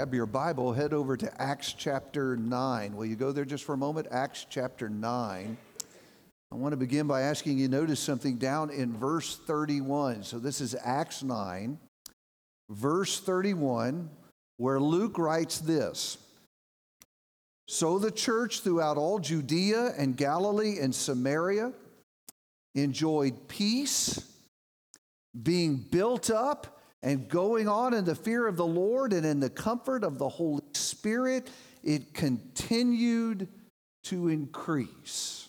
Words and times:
have 0.00 0.14
your 0.14 0.24
Bible, 0.24 0.72
head 0.72 0.94
over 0.94 1.14
to 1.14 1.42
Acts 1.42 1.74
chapter 1.74 2.34
9. 2.34 2.96
Will 2.96 3.04
you 3.04 3.16
go 3.16 3.32
there 3.32 3.44
just 3.44 3.64
for 3.64 3.74
a 3.74 3.76
moment? 3.76 4.06
Acts 4.10 4.46
chapter 4.48 4.88
9. 4.88 5.58
I 6.50 6.54
want 6.54 6.72
to 6.72 6.78
begin 6.78 7.06
by 7.06 7.20
asking 7.20 7.58
you 7.58 7.68
notice 7.68 8.00
something 8.00 8.38
down 8.38 8.70
in 8.70 8.96
verse 8.96 9.36
31. 9.36 10.22
So 10.22 10.38
this 10.38 10.62
is 10.62 10.74
Acts 10.82 11.22
9, 11.22 11.78
verse 12.70 13.20
31, 13.20 14.08
where 14.56 14.80
Luke 14.80 15.18
writes 15.18 15.58
this. 15.58 16.16
So 17.68 17.98
the 17.98 18.10
church 18.10 18.62
throughout 18.62 18.96
all 18.96 19.18
Judea 19.18 19.92
and 19.98 20.16
Galilee 20.16 20.78
and 20.80 20.94
Samaria 20.94 21.74
enjoyed 22.74 23.48
peace, 23.48 24.18
being 25.42 25.76
built 25.76 26.30
up 26.30 26.79
and 27.02 27.28
going 27.28 27.68
on 27.68 27.94
in 27.94 28.04
the 28.04 28.14
fear 28.14 28.46
of 28.46 28.56
the 28.56 28.66
Lord 28.66 29.12
and 29.12 29.24
in 29.24 29.40
the 29.40 29.50
comfort 29.50 30.04
of 30.04 30.18
the 30.18 30.28
Holy 30.28 30.62
Spirit, 30.74 31.50
it 31.82 32.12
continued 32.12 33.48
to 34.04 34.28
increase. 34.28 35.48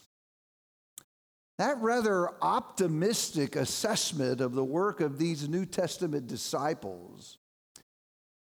That 1.58 1.78
rather 1.80 2.30
optimistic 2.42 3.56
assessment 3.56 4.42
of 4.42 4.54
the 4.54 4.64
work 4.64 5.02
of 5.02 5.18
these 5.20 5.48
New 5.48 5.66
Testament 5.66 6.28
disciples 6.28 7.38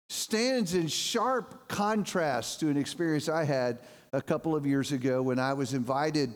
stands 0.10 0.74
in 0.74 0.88
sharp 0.88 1.68
contrast 1.68 2.60
to 2.62 2.70
an 2.70 2.78
experience 2.78 3.30
I 3.30 3.44
had 3.44 3.80
a 4.14 4.22
couple 4.22 4.56
of 4.56 4.66
years 4.66 4.92
ago 4.92 5.22
when 5.22 5.40
I 5.40 5.54
was 5.54 5.74
invited 5.74 6.34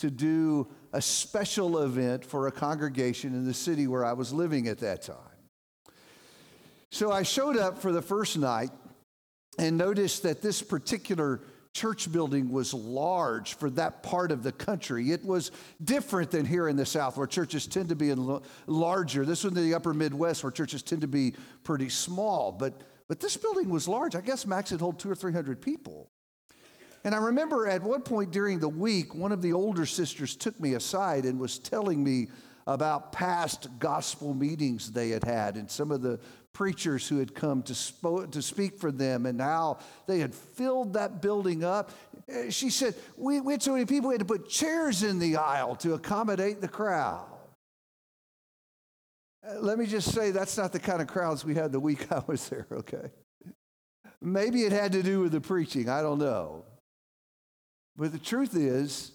to 0.00 0.10
do 0.10 0.68
a 0.92 1.00
special 1.00 1.82
event 1.82 2.24
for 2.24 2.48
a 2.48 2.52
congregation 2.52 3.34
in 3.34 3.44
the 3.44 3.54
city 3.54 3.86
where 3.86 4.04
I 4.04 4.12
was 4.12 4.32
living 4.32 4.68
at 4.68 4.78
that 4.78 5.02
time. 5.02 5.31
So 6.92 7.10
I 7.10 7.22
showed 7.22 7.56
up 7.56 7.78
for 7.78 7.90
the 7.90 8.02
first 8.02 8.36
night 8.36 8.70
and 9.58 9.78
noticed 9.78 10.24
that 10.24 10.42
this 10.42 10.60
particular 10.60 11.40
church 11.72 12.12
building 12.12 12.50
was 12.50 12.74
large 12.74 13.54
for 13.54 13.70
that 13.70 14.02
part 14.02 14.30
of 14.30 14.42
the 14.42 14.52
country. 14.52 15.10
It 15.10 15.24
was 15.24 15.52
different 15.82 16.30
than 16.30 16.44
here 16.44 16.68
in 16.68 16.76
the 16.76 16.84
South, 16.84 17.16
where 17.16 17.26
churches 17.26 17.66
tend 17.66 17.88
to 17.88 17.96
be 17.96 18.14
larger. 18.66 19.24
This 19.24 19.42
was 19.42 19.56
in 19.56 19.64
the 19.64 19.74
upper 19.74 19.94
Midwest, 19.94 20.44
where 20.44 20.52
churches 20.52 20.82
tend 20.82 21.00
to 21.00 21.08
be 21.08 21.32
pretty 21.64 21.88
small. 21.88 22.52
But, 22.52 22.82
but 23.08 23.20
this 23.20 23.38
building 23.38 23.70
was 23.70 23.88
large. 23.88 24.14
I 24.14 24.20
guess 24.20 24.44
max 24.44 24.70
would 24.70 24.82
hold 24.82 24.98
two 24.98 25.10
or 25.10 25.14
three 25.14 25.32
hundred 25.32 25.62
people. 25.62 26.10
And 27.04 27.14
I 27.14 27.18
remember 27.18 27.66
at 27.68 27.82
one 27.82 28.02
point 28.02 28.32
during 28.32 28.58
the 28.58 28.68
week, 28.68 29.14
one 29.14 29.32
of 29.32 29.40
the 29.40 29.54
older 29.54 29.86
sisters 29.86 30.36
took 30.36 30.60
me 30.60 30.74
aside 30.74 31.24
and 31.24 31.40
was 31.40 31.58
telling 31.58 32.04
me 32.04 32.28
about 32.66 33.12
past 33.12 33.68
gospel 33.78 34.34
meetings 34.34 34.92
they 34.92 35.08
had 35.08 35.24
had 35.24 35.56
and 35.56 35.68
some 35.68 35.90
of 35.90 36.00
the 36.00 36.20
preachers 36.52 37.08
who 37.08 37.18
had 37.18 37.34
come 37.34 37.62
to, 37.62 37.74
to 38.30 38.42
speak 38.42 38.78
for 38.78 38.92
them 38.92 39.26
and 39.26 39.40
how 39.40 39.78
they 40.06 40.18
had 40.18 40.34
filled 40.34 40.94
that 40.94 41.22
building 41.22 41.64
up. 41.64 41.90
She 42.50 42.70
said, 42.70 42.94
we, 43.16 43.40
we 43.40 43.54
had 43.54 43.62
so 43.62 43.72
many 43.72 43.86
people, 43.86 44.08
we 44.08 44.14
had 44.14 44.20
to 44.20 44.24
put 44.24 44.48
chairs 44.48 45.02
in 45.02 45.18
the 45.18 45.36
aisle 45.36 45.76
to 45.76 45.94
accommodate 45.94 46.60
the 46.60 46.68
crowd. 46.68 47.26
Uh, 49.46 49.58
let 49.60 49.78
me 49.78 49.86
just 49.86 50.12
say, 50.12 50.30
that's 50.30 50.56
not 50.56 50.72
the 50.72 50.78
kind 50.78 51.00
of 51.00 51.08
crowds 51.08 51.44
we 51.44 51.54
had 51.54 51.72
the 51.72 51.80
week 51.80 52.10
I 52.12 52.22
was 52.26 52.48
there, 52.48 52.66
okay? 52.70 53.10
Maybe 54.20 54.62
it 54.62 54.72
had 54.72 54.92
to 54.92 55.02
do 55.02 55.20
with 55.20 55.32
the 55.32 55.40
preaching, 55.40 55.88
I 55.88 56.02
don't 56.02 56.18
know. 56.18 56.64
But 57.96 58.12
the 58.12 58.18
truth 58.18 58.56
is, 58.56 59.12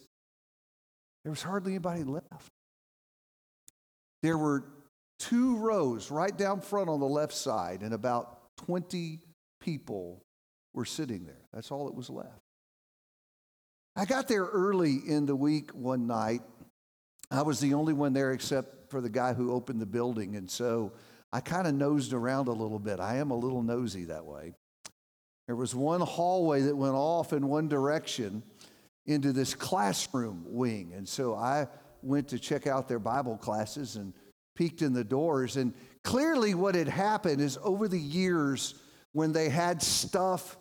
there 1.24 1.32
was 1.32 1.42
hardly 1.42 1.74
anybody 1.74 2.04
left. 2.04 2.52
There 4.22 4.38
were 4.38 4.66
two 5.20 5.58
rows 5.58 6.12
right 6.12 6.36
down 6.36 6.62
front 6.62 6.90
on 6.90 7.00
the 7.00 7.08
left 7.08 7.34
side, 7.34 7.82
and 7.82 7.94
about 7.94 8.40
20 8.66 9.20
people 9.60 10.24
were 10.74 10.86
sitting 10.86 11.26
there. 11.26 11.48
That's 11.54 11.72
all 11.72 11.86
that 11.86 11.96
was 11.96 12.10
left. 12.10 12.42
I 13.96 14.06
got 14.06 14.28
there 14.28 14.46
early 14.46 14.96
in 15.08 15.26
the 15.26 15.36
week 15.36 15.72
one 15.72 16.06
night. 16.06 16.42
I 17.32 17.42
was 17.42 17.60
the 17.60 17.74
only 17.74 17.94
one 17.94 18.14
there 18.14 18.32
except 18.32 18.92
for 18.92 19.02
the 19.02 19.10
guy 19.10 19.34
who 19.34 19.52
opened 19.52 19.82
the 19.82 19.88
building. 19.88 20.36
And 20.36 20.50
so 20.50 20.94
I 21.34 21.40
kind 21.40 21.68
of 21.68 21.74
nosed 21.74 22.14
around 22.14 22.48
a 22.48 22.52
little 22.52 22.80
bit. 22.80 23.00
I 23.00 23.18
am 23.18 23.32
a 23.32 23.36
little 23.36 23.64
nosy 23.64 24.06
that 24.06 24.26
way. 24.26 24.54
There 25.48 25.56
was 25.56 25.74
one 25.74 26.02
hallway 26.02 26.62
that 26.62 26.76
went 26.76 26.94
off 26.94 27.34
in 27.34 27.48
one 27.48 27.68
direction 27.68 28.44
into 29.08 29.34
this 29.34 29.56
classroom 29.56 30.44
wing. 30.46 30.94
And 30.96 31.08
so 31.08 31.34
I 31.34 31.68
went 32.04 32.28
to 32.30 32.40
check 32.40 32.68
out 32.68 32.88
their 32.88 33.00
Bible 33.00 33.38
classes 33.38 33.96
and 33.96 34.14
peeked 34.58 34.82
in 34.82 34.92
the 34.92 35.04
doors. 35.04 35.56
And 35.56 35.74
clearly, 36.04 36.54
what 36.56 36.76
had 36.76 36.90
happened 36.90 37.40
is 37.40 37.58
over 37.64 37.88
the 37.88 38.00
years, 38.00 38.76
when 39.14 39.32
they 39.32 39.48
had 39.48 39.82
stuff 39.82 40.58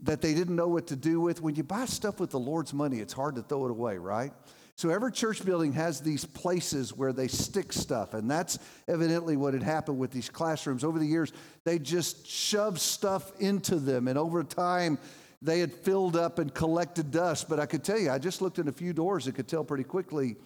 that 0.00 0.20
they 0.20 0.34
didn't 0.34 0.56
know 0.56 0.68
what 0.68 0.88
to 0.88 0.96
do 0.96 1.20
with, 1.20 1.40
when 1.40 1.54
you 1.54 1.62
buy 1.62 1.86
stuff 1.86 2.20
with 2.20 2.30
the 2.30 2.38
Lord's 2.38 2.74
money, 2.74 2.98
it's 2.98 3.12
hard 3.12 3.36
to 3.36 3.42
throw 3.42 3.64
it 3.64 3.70
away, 3.70 3.96
right? 3.96 4.32
So 4.74 4.90
every 4.90 5.12
church 5.12 5.44
building 5.44 5.72
has 5.74 6.00
these 6.00 6.24
places 6.24 6.96
where 6.96 7.12
they 7.12 7.28
stick 7.28 7.72
stuff, 7.72 8.14
and 8.14 8.28
that's 8.28 8.58
evidently 8.88 9.36
what 9.36 9.54
had 9.54 9.62
happened 9.62 9.98
with 9.98 10.10
these 10.10 10.28
classrooms. 10.28 10.82
Over 10.82 10.98
the 10.98 11.06
years, 11.06 11.32
they 11.64 11.78
just 11.78 12.26
shoved 12.26 12.80
stuff 12.80 13.32
into 13.40 13.76
them, 13.76 14.08
and 14.08 14.18
over 14.18 14.42
time, 14.42 14.98
they 15.40 15.60
had 15.60 15.72
filled 15.72 16.16
up 16.16 16.38
and 16.38 16.52
collected 16.52 17.10
dust. 17.10 17.48
But 17.48 17.60
I 17.60 17.66
could 17.66 17.84
tell 17.84 17.98
you, 17.98 18.10
I 18.10 18.18
just 18.18 18.42
looked 18.42 18.58
in 18.58 18.68
a 18.68 18.72
few 18.72 18.92
doors 18.92 19.26
and 19.26 19.34
could 19.34 19.48
tell 19.48 19.64
pretty 19.64 19.84
quickly 19.84 20.36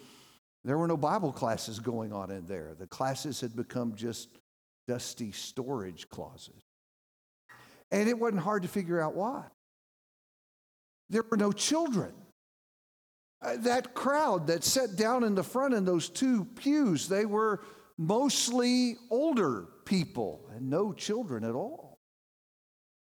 there 0.63 0.77
were 0.77 0.87
no 0.87 0.97
Bible 0.97 1.31
classes 1.31 1.79
going 1.79 2.11
on 2.11 2.31
in 2.31 2.45
there. 2.45 2.75
The 2.77 2.87
classes 2.87 3.41
had 3.41 3.55
become 3.55 3.95
just 3.95 4.29
dusty 4.87 5.31
storage 5.31 6.09
closets. 6.09 6.63
And 7.91 8.09
it 8.09 8.17
wasn't 8.17 8.41
hard 8.41 8.63
to 8.63 8.67
figure 8.67 8.99
out 8.99 9.15
why. 9.15 9.45
There 11.09 11.23
were 11.29 11.37
no 11.37 11.51
children. 11.51 12.13
Uh, 13.41 13.57
that 13.59 13.93
crowd 13.93 14.47
that 14.47 14.63
sat 14.63 14.95
down 14.95 15.23
in 15.23 15.35
the 15.35 15.43
front 15.43 15.73
in 15.73 15.85
those 15.85 16.09
two 16.09 16.45
pews, 16.55 17.07
they 17.07 17.25
were 17.25 17.61
mostly 17.97 18.95
older 19.09 19.67
people 19.85 20.49
and 20.55 20.69
no 20.69 20.91
children 20.91 21.43
at 21.43 21.53
all. 21.53 21.99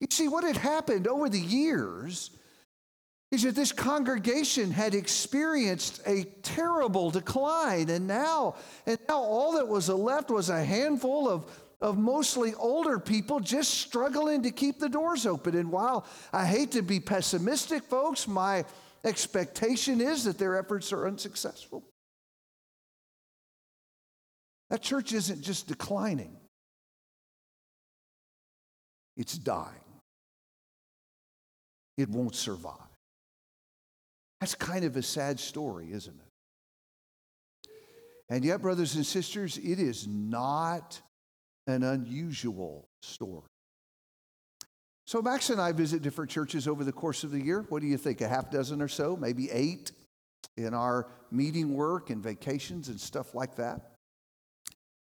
You 0.01 0.09
see, 0.11 0.29
what 0.29 0.45
had 0.45 0.57
happened 0.57 1.09
over 1.09 1.29
the 1.29 1.41
years 1.41 2.31
is 3.31 3.43
that 3.43 3.55
this 3.55 3.73
congregation 3.73 4.71
had 4.71 4.95
experienced 4.95 6.01
a 6.07 6.25
terrible 6.43 7.11
decline 7.11 7.91
and 7.91 8.07
now 8.07 8.55
and 8.87 8.99
now 9.09 9.19
all 9.19 9.53
that 9.53 9.69
was 9.69 9.89
left 9.89 10.31
was 10.31 10.49
a 10.49 10.65
handful 10.65 11.29
of 11.29 11.45
of 11.81 11.97
mostly 11.97 12.55
older 12.55 12.99
people 12.99 13.39
just 13.39 13.73
struggling 13.75 14.43
to 14.43 14.51
keep 14.51 14.81
the 14.81 14.89
doors 14.89 15.27
open. 15.27 15.55
And 15.57 15.71
while 15.71 16.07
i 16.33 16.45
hate 16.45 16.73
to 16.73 16.83
be 16.83 17.01
pessimistic 17.01 17.85
folks 17.85 18.27
my 18.27 18.65
expectation 19.05 20.01
is 20.01 20.25
that 20.25 20.39
their 20.39 20.59
efforts 20.59 20.93
are 20.93 21.07
unsuccessful. 21.07 21.85
That 24.71 24.83
church 24.83 25.13
isn't 25.13 25.41
just 25.41 25.67
declining. 25.67 26.37
It's 29.17 29.37
dying. 29.37 29.75
It 31.97 32.09
won't 32.09 32.35
survive 32.35 32.88
that's 34.41 34.55
kind 34.55 34.85
of 34.85 34.97
a 34.97 35.03
sad 35.03 35.41
story, 35.41 35.93
isn't 35.93 36.15
it? 36.15 37.73
And 38.31 38.45
yet, 38.45 38.61
brothers 38.61 38.95
and 38.95 39.07
sisters, 39.07 39.57
it 39.59 39.79
is 39.79 40.07
not 40.07 41.01
an 41.67 41.83
unusual 41.83 42.89
story. 43.03 43.49
So, 45.07 45.23
Max 45.23 45.49
and 45.49 45.61
I 45.61 45.73
visit 45.73 46.03
different 46.03 46.31
churches 46.31 46.69
over 46.69 46.85
the 46.85 46.93
course 46.93 47.25
of 47.25 47.31
the 47.31 47.41
year. 47.41 47.65
What 47.71 47.81
do 47.81 47.89
you 47.89 47.97
think? 47.97 48.21
A 48.21 48.29
half 48.29 48.51
dozen 48.51 48.83
or 48.83 48.89
so, 48.89 49.17
maybe 49.17 49.51
eight 49.51 49.93
in 50.59 50.75
our 50.75 51.09
meeting 51.31 51.75
work 51.75 52.11
and 52.11 52.23
vacations 52.23 52.89
and 52.89 53.01
stuff 53.01 53.35
like 53.35 53.57
that. 53.57 53.93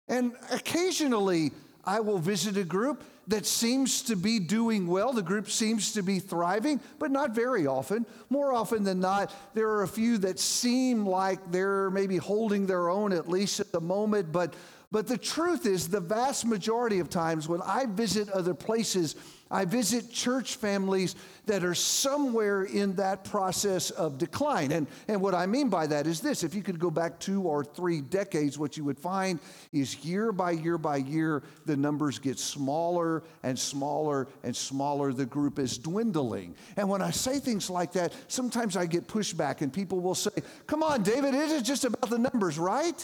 And 0.08 0.34
occasionally, 0.52 1.52
I 1.86 2.00
will 2.00 2.20
visit 2.20 2.58
a 2.58 2.64
group 2.64 3.04
that 3.28 3.46
seems 3.46 4.02
to 4.04 4.16
be 4.16 4.40
doing 4.40 4.88
well. 4.88 5.14
The 5.14 5.22
group 5.22 5.50
seems 5.50 5.94
to 5.94 6.02
be 6.02 6.20
thriving, 6.20 6.80
but 6.98 7.12
not 7.12 7.36
very 7.36 7.68
often. 7.68 8.06
More 8.30 8.54
often 8.54 8.84
than 8.84 9.00
not, 9.00 9.34
there 9.54 9.70
are 9.70 9.84
a 9.84 9.88
few 9.88 10.18
that 10.20 10.40
seem 10.40 11.06
like 11.06 11.52
they're 11.52 11.92
maybe 11.92 12.18
holding 12.18 12.66
their 12.66 12.90
own, 12.90 13.14
at 13.14 13.30
least 13.30 13.60
at 13.60 13.72
the 13.72 13.82
moment. 13.82 14.32
But, 14.32 14.56
but 14.92 15.08
the 15.08 15.18
truth 15.18 15.66
is, 15.68 15.88
the 15.88 16.00
vast 16.00 16.46
majority 16.46 17.00
of 17.00 17.10
times 17.10 17.48
when 17.48 17.62
I 17.62 17.86
visit 17.86 18.30
other 18.30 18.56
places, 18.56 19.16
I 19.52 19.66
visit 19.66 20.12
church 20.12 20.58
families 20.58 21.16
that 21.48 21.64
are 21.64 21.74
somewhere 21.74 22.64
in 22.64 22.96
that 22.96 23.24
process 23.24 23.90
of 23.90 24.20
decline. 24.20 24.72
And, 24.72 24.86
and 25.08 25.20
what 25.20 25.34
I 25.34 25.48
mean 25.48 25.70
by 25.70 25.88
that 25.88 26.06
is 26.06 26.22
this 26.22 26.44
if 26.44 26.54
you 26.54 26.62
could 26.62 26.78
go 26.78 26.92
back 26.92 27.20
two 27.20 27.42
or 27.42 27.64
three 27.64 28.02
decades, 28.02 28.60
what 28.60 28.78
you 28.78 28.84
would 28.84 29.00
find 29.00 29.40
is 29.72 30.06
year 30.06 30.32
by 30.32 30.52
year 30.52 30.78
by 30.78 30.98
year, 30.98 31.42
the 31.66 31.76
numbers 31.76 32.20
get 32.20 32.38
smaller 32.38 33.24
and 33.42 33.58
smaller 33.58 34.28
and 34.44 34.56
smaller. 34.56 35.12
The 35.12 35.26
group 35.26 35.58
is 35.58 35.78
dwindling. 35.78 36.56
And 36.78 36.88
when 36.88 37.02
I 37.02 37.10
say 37.10 37.40
things 37.40 37.70
like 37.70 37.94
that, 37.94 38.14
sometimes 38.28 38.78
I 38.78 38.86
get 38.86 39.08
pushback, 39.08 39.62
and 39.62 39.74
people 39.74 40.00
will 40.00 40.16
say, 40.16 40.32
Come 40.68 40.84
on, 40.84 41.02
David, 41.02 41.34
it 41.34 41.50
is 41.50 41.64
just 41.64 41.86
about 41.86 42.10
the 42.10 42.20
numbers, 42.20 42.60
right? 42.60 43.04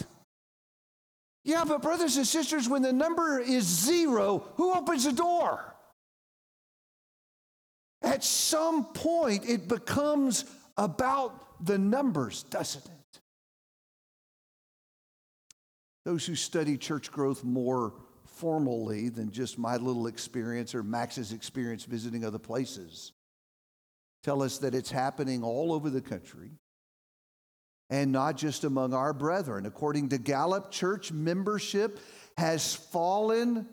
Yeah, 1.44 1.64
but 1.64 1.82
brothers 1.82 2.16
and 2.16 2.26
sisters, 2.26 2.68
when 2.68 2.82
the 2.82 2.92
number 2.92 3.38
is 3.38 3.64
zero, 3.64 4.48
who 4.56 4.72
opens 4.74 5.04
the 5.04 5.12
door? 5.12 5.75
At 8.02 8.22
some 8.24 8.84
point, 8.84 9.48
it 9.48 9.68
becomes 9.68 10.44
about 10.76 11.64
the 11.64 11.78
numbers, 11.78 12.42
doesn't 12.44 12.84
it? 12.84 13.20
Those 16.04 16.24
who 16.24 16.34
study 16.34 16.76
church 16.76 17.10
growth 17.10 17.42
more 17.42 17.94
formally 18.26 19.08
than 19.08 19.30
just 19.32 19.58
my 19.58 19.76
little 19.76 20.06
experience 20.06 20.74
or 20.74 20.82
Max's 20.82 21.32
experience 21.32 21.84
visiting 21.84 22.24
other 22.24 22.38
places 22.38 23.12
tell 24.22 24.42
us 24.42 24.58
that 24.58 24.74
it's 24.74 24.90
happening 24.90 25.42
all 25.42 25.72
over 25.72 25.88
the 25.88 26.00
country 26.00 26.50
and 27.90 28.10
not 28.12 28.36
just 28.36 28.64
among 28.64 28.92
our 28.92 29.12
brethren. 29.12 29.66
According 29.66 30.08
to 30.10 30.18
Gallup, 30.18 30.70
church 30.70 31.12
membership 31.12 32.00
has 32.36 32.74
fallen 32.74 33.66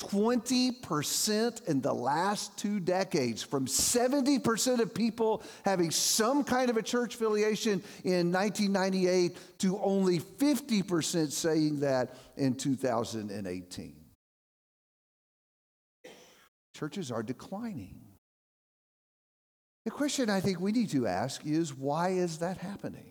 20% 0.00 1.68
in 1.68 1.80
the 1.80 1.92
last 1.92 2.56
two 2.58 2.80
decades, 2.80 3.42
from 3.42 3.66
70% 3.66 4.80
of 4.80 4.94
people 4.94 5.42
having 5.64 5.90
some 5.90 6.42
kind 6.42 6.70
of 6.70 6.76
a 6.76 6.82
church 6.82 7.14
affiliation 7.14 7.82
in 8.04 8.32
1998 8.32 9.36
to 9.58 9.78
only 9.78 10.18
50% 10.18 11.30
saying 11.30 11.80
that 11.80 12.16
in 12.36 12.54
2018. 12.54 13.94
Churches 16.74 17.10
are 17.10 17.22
declining. 17.22 18.00
The 19.84 19.90
question 19.90 20.30
I 20.30 20.40
think 20.40 20.60
we 20.60 20.72
need 20.72 20.90
to 20.90 21.06
ask 21.06 21.44
is 21.44 21.74
why 21.74 22.10
is 22.10 22.38
that 22.38 22.58
happening? 22.58 23.09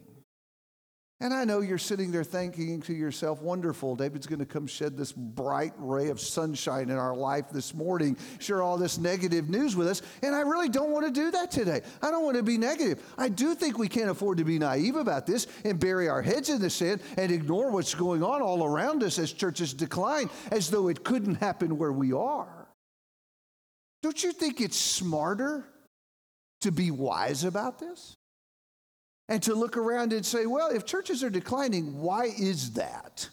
And 1.22 1.34
I 1.34 1.44
know 1.44 1.60
you're 1.60 1.78
sitting 1.78 2.12
there 2.12 2.24
thinking 2.24 2.82
to 2.84 2.94
yourself, 2.94 3.42
wonderful, 3.42 3.98
David's 3.98 4.26
going 4.26 4.40
to 4.40 4.46
come 4.46 4.66
shed 4.66 4.96
this 4.96 5.12
bright 5.12 5.74
ray 5.78 6.08
of 6.08 6.20
sunshine 6.22 6.90
in 6.90 6.98
our 6.98 7.14
life 7.14 7.50
this 7.52 7.74
morning, 7.74 8.18
share 8.40 8.62
all 8.62 8.78
this 8.78 8.98
negative 8.98 9.50
news 9.50 9.76
with 9.76 9.90
us. 9.90 10.02
And 10.24 10.34
I 10.34 10.42
really 10.42 10.70
don't 10.70 10.92
want 10.92 11.06
to 11.08 11.12
do 11.12 11.30
that 11.32 11.52
today. 11.52 11.82
I 12.02 12.10
don't 12.10 12.24
want 12.24 12.38
to 12.38 12.44
be 12.44 12.58
negative. 12.58 13.04
I 13.18 13.28
do 13.28 13.54
think 13.54 13.78
we 13.78 13.90
can't 13.90 14.10
afford 14.10 14.38
to 14.38 14.46
be 14.46 14.58
naive 14.60 14.96
about 14.96 15.28
this 15.28 15.48
and 15.66 15.78
bury 15.78 16.08
our 16.08 16.22
heads 16.22 16.48
in 16.50 16.62
the 16.62 16.70
sand 16.70 17.02
and 17.18 17.34
ignore 17.34 17.70
what's 17.70 17.94
going 17.94 18.24
on 18.24 18.42
all 18.42 18.64
around 18.64 19.04
us 19.04 19.20
as 19.20 19.34
churches 19.34 19.74
decline 19.74 20.30
as 20.52 20.72
though 20.72 20.88
it 20.88 21.04
couldn't 21.04 21.36
happen 21.36 21.78
where 21.78 21.92
we 21.92 22.14
are. 22.14 22.70
Don't 24.02 24.24
you 24.24 24.32
think 24.32 24.62
it's 24.62 24.78
smarter 24.78 25.66
to 26.62 26.72
be 26.72 26.92
wise 26.92 27.44
about 27.44 27.78
this? 27.78 28.16
And 29.30 29.42
to 29.44 29.54
look 29.54 29.78
around 29.78 30.12
and 30.12 30.26
say, 30.26 30.46
well, 30.48 30.70
if 30.70 30.86
churches 30.86 31.24
are 31.24 31.30
declining, 31.30 32.02
why 32.02 32.26
is 32.26 32.74
that? 32.74 33.30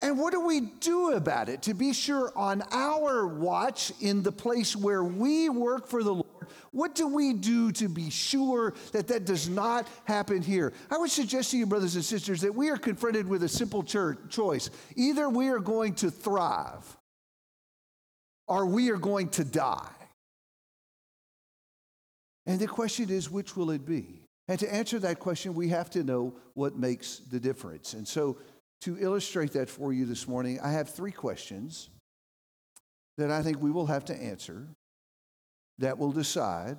And 0.00 0.18
what 0.18 0.32
do 0.32 0.40
we 0.40 0.60
do 0.60 1.12
about 1.12 1.48
it? 1.48 1.62
To 1.62 1.74
be 1.74 1.92
sure, 1.92 2.32
on 2.36 2.62
our 2.72 3.26
watch, 3.26 3.92
in 4.00 4.22
the 4.22 4.32
place 4.32 4.74
where 4.74 5.04
we 5.04 5.48
work 5.48 5.86
for 5.86 6.02
the 6.02 6.14
Lord, 6.14 6.26
what 6.70 6.94
do 6.94 7.06
we 7.06 7.32
do 7.34 7.70
to 7.72 7.88
be 7.88 8.10
sure 8.10 8.74
that 8.92 9.08
that 9.08 9.24
does 9.24 9.48
not 9.48 9.86
happen 10.04 10.42
here? 10.42 10.72
I 10.90 10.98
would 10.98 11.10
suggest 11.10 11.50
to 11.50 11.58
you, 11.58 11.66
brothers 11.66 11.94
and 11.94 12.04
sisters, 12.04 12.40
that 12.40 12.54
we 12.54 12.68
are 12.70 12.76
confronted 12.76 13.28
with 13.28 13.42
a 13.42 13.48
simple 13.48 13.82
church 13.82 14.18
choice. 14.28 14.70
Either 14.96 15.28
we 15.28 15.48
are 15.48 15.60
going 15.60 15.94
to 15.96 16.10
thrive 16.10 16.96
or 18.48 18.66
we 18.66 18.90
are 18.90 18.98
going 18.98 19.28
to 19.30 19.44
die. 19.44 19.90
And 22.46 22.58
the 22.58 22.66
question 22.66 23.10
is, 23.10 23.30
which 23.30 23.56
will 23.56 23.70
it 23.70 23.86
be? 23.86 24.22
And 24.48 24.58
to 24.58 24.72
answer 24.72 24.98
that 25.00 25.20
question, 25.20 25.54
we 25.54 25.68
have 25.68 25.90
to 25.90 26.02
know 26.02 26.34
what 26.54 26.76
makes 26.76 27.18
the 27.18 27.38
difference. 27.38 27.94
And 27.94 28.06
so, 28.06 28.38
to 28.82 28.98
illustrate 28.98 29.52
that 29.52 29.70
for 29.70 29.92
you 29.92 30.04
this 30.06 30.26
morning, 30.26 30.58
I 30.60 30.72
have 30.72 30.90
three 30.90 31.12
questions 31.12 31.88
that 33.16 33.30
I 33.30 33.42
think 33.42 33.62
we 33.62 33.70
will 33.70 33.86
have 33.86 34.04
to 34.06 34.16
answer 34.16 34.66
that 35.78 35.98
will 35.98 36.10
decide 36.10 36.78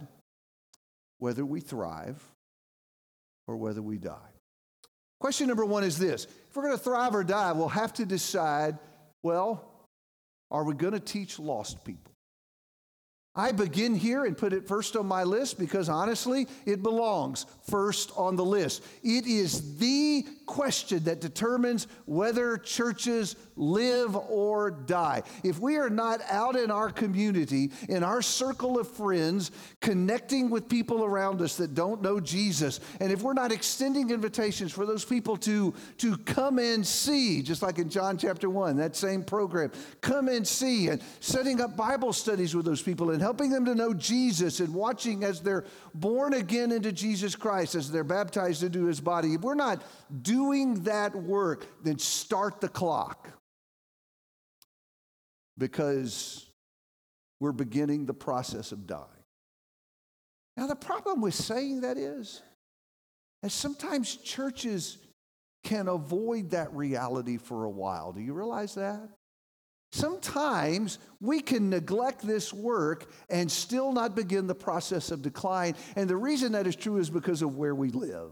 whether 1.19 1.45
we 1.45 1.61
thrive 1.61 2.21
or 3.47 3.55
whether 3.55 3.81
we 3.81 3.97
die. 3.97 4.17
Question 5.19 5.47
number 5.47 5.65
one 5.65 5.85
is 5.85 5.97
this 5.97 6.25
if 6.25 6.55
we're 6.55 6.63
going 6.63 6.77
to 6.77 6.83
thrive 6.83 7.15
or 7.15 7.23
die, 7.23 7.53
we'll 7.53 7.69
have 7.69 7.93
to 7.93 8.05
decide 8.05 8.77
well, 9.23 9.63
are 10.51 10.65
we 10.65 10.73
going 10.73 10.93
to 10.93 10.99
teach 10.99 11.39
lost 11.39 11.83
people? 11.85 12.12
I 13.35 13.51
begin 13.51 13.95
here 13.95 14.25
and 14.25 14.37
put 14.37 14.53
it 14.53 14.67
first 14.67 14.95
on 14.95 15.07
my 15.07 15.23
list 15.23 15.57
because 15.57 15.89
honestly, 15.89 16.47
it 16.67 16.83
belongs 16.83 17.47
first 17.67 18.11
on 18.15 18.35
the 18.35 18.45
list. 18.45 18.83
It 19.01 19.25
is 19.25 19.79
the 19.79 20.23
question 20.45 21.03
that 21.05 21.19
determines 21.19 21.87
whether 22.05 22.57
churches 22.57 23.35
live 23.55 24.15
or 24.15 24.69
die. 24.69 25.23
If 25.43 25.59
we 25.59 25.77
are 25.77 25.89
not 25.89 26.21
out 26.29 26.55
in 26.55 26.69
our 26.69 26.91
community, 26.91 27.71
in 27.89 28.03
our 28.03 28.21
circle 28.21 28.77
of 28.77 28.87
friends, 28.87 29.49
connecting 29.81 30.51
with 30.51 30.69
people 30.69 31.03
around 31.03 31.41
us 31.41 31.55
that 31.57 31.73
don't 31.73 32.03
know 32.03 32.19
Jesus, 32.19 32.81
and 32.99 33.11
if 33.11 33.23
we're 33.23 33.33
not 33.33 33.51
extending 33.51 34.11
invitations 34.11 34.71
for 34.71 34.85
those 34.85 35.05
people 35.05 35.37
to, 35.37 35.73
to 35.97 36.17
come 36.17 36.59
and 36.59 36.85
see, 36.85 37.41
just 37.41 37.63
like 37.63 37.79
in 37.79 37.89
John 37.89 38.15
chapter 38.15 38.49
1, 38.49 38.77
that 38.77 38.95
same 38.95 39.23
program, 39.23 39.71
come 40.01 40.27
and 40.27 40.47
see, 40.47 40.89
and 40.89 41.01
setting 41.19 41.61
up 41.61 41.75
Bible 41.75 42.13
studies 42.13 42.55
with 42.55 42.65
those 42.65 42.81
people 42.83 43.09
and 43.09 43.22
helping 43.23 43.49
them 43.49 43.65
to 43.65 43.73
know 43.73 43.93
Jesus 43.93 44.59
and 44.59 44.73
watching 44.73 45.23
as 45.23 45.41
they're 45.41 45.65
born 45.93 46.33
again 46.33 46.71
into 46.71 46.91
Jesus 46.91 47.35
Christ, 47.35 47.73
as 47.73 47.89
they're 47.89 48.03
baptized 48.03 48.63
into 48.63 48.85
his 48.85 48.99
body, 48.99 49.33
if 49.33 49.41
we're 49.41 49.55
not 49.55 49.81
doing 50.21 50.83
that 50.83 51.15
work, 51.15 51.65
then 51.83 51.97
start 51.97 52.61
the 52.61 52.67
clock 52.67 53.29
because 55.57 56.45
we're 57.39 57.51
beginning 57.51 58.05
the 58.05 58.13
process 58.13 58.71
of 58.71 58.85
dying. 58.85 59.07
Now, 60.57 60.67
the 60.67 60.75
problem 60.75 61.21
with 61.21 61.33
saying 61.33 61.81
that 61.81 61.97
is, 61.97 62.41
that 63.41 63.51
sometimes 63.51 64.15
churches 64.17 64.97
can 65.63 65.87
avoid 65.87 66.51
that 66.51 66.73
reality 66.73 67.37
for 67.37 67.63
a 67.63 67.69
while. 67.69 68.11
Do 68.11 68.21
you 68.21 68.33
realize 68.33 68.75
that? 68.75 69.09
Sometimes 69.93 70.97
we 71.21 71.39
can 71.39 71.69
neglect 71.69 72.25
this 72.25 72.51
work 72.51 73.11
and 73.29 73.49
still 73.49 73.91
not 73.91 74.15
begin 74.15 74.47
the 74.47 74.55
process 74.55 75.11
of 75.11 75.21
decline. 75.21 75.75
And 75.95 76.09
the 76.09 76.17
reason 76.17 76.53
that 76.53 76.65
is 76.65 76.75
true 76.75 76.97
is 76.97 77.11
because 77.11 77.43
of 77.43 77.57
where 77.57 77.75
we 77.75 77.91
live. 77.91 78.31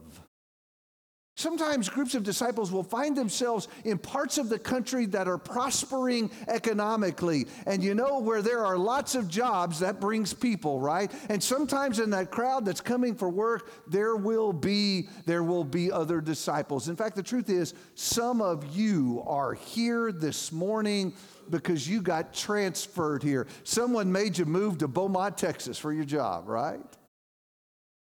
Sometimes 1.36 1.88
groups 1.88 2.14
of 2.14 2.24
disciples 2.24 2.72
will 2.72 2.84
find 2.84 3.16
themselves 3.16 3.68
in 3.86 3.98
parts 3.98 4.38
of 4.38 4.50
the 4.50 4.60
country 4.60 5.06
that 5.08 5.28
are 5.28 5.38
prospering 5.38 6.30
economically. 6.48 7.48
And 7.66 7.84
you 7.84 7.96
know, 7.96 8.20
where 8.20 8.42
there 8.42 8.66
are 8.66 8.78
lots 8.78 9.16
of 9.16 9.28
jobs, 9.28 9.80
that 9.80 10.00
brings 10.02 10.34
people, 10.34 10.80
right? 10.80 11.12
And 11.30 11.42
sometimes 11.42 12.00
in 12.00 12.10
that 12.10 12.32
crowd 12.32 12.66
that's 12.66 12.82
coming 12.82 13.16
for 13.16 13.30
work, 13.30 13.72
there 13.88 14.16
will 14.16 14.52
be 14.52 15.10
there 15.26 15.44
will 15.44 15.64
be 15.64 15.92
other 15.92 16.22
disciples. 16.22 16.90
In 16.90 16.96
fact, 16.96 17.16
the 17.16 17.24
truth 17.24 17.50
is, 17.50 17.76
some 17.96 18.42
of 18.42 18.76
you 18.76 19.24
are 19.26 19.54
here 19.54 20.12
this 20.12 20.52
morning 20.52 21.14
because 21.52 21.88
you 21.88 22.02
got 22.02 22.34
transferred 22.34 23.22
here. 23.22 23.48
Someone 23.64 24.12
made 24.12 24.38
you 24.38 24.46
move 24.46 24.80
to 24.80 24.88
Beaumont, 24.88 25.38
Texas 25.38 25.78
for 25.78 25.94
your 25.94 26.06
job, 26.06 26.48
right? 26.48 26.80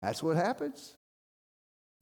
That's 0.02 0.22
what 0.22 0.36
happens. 0.36 0.96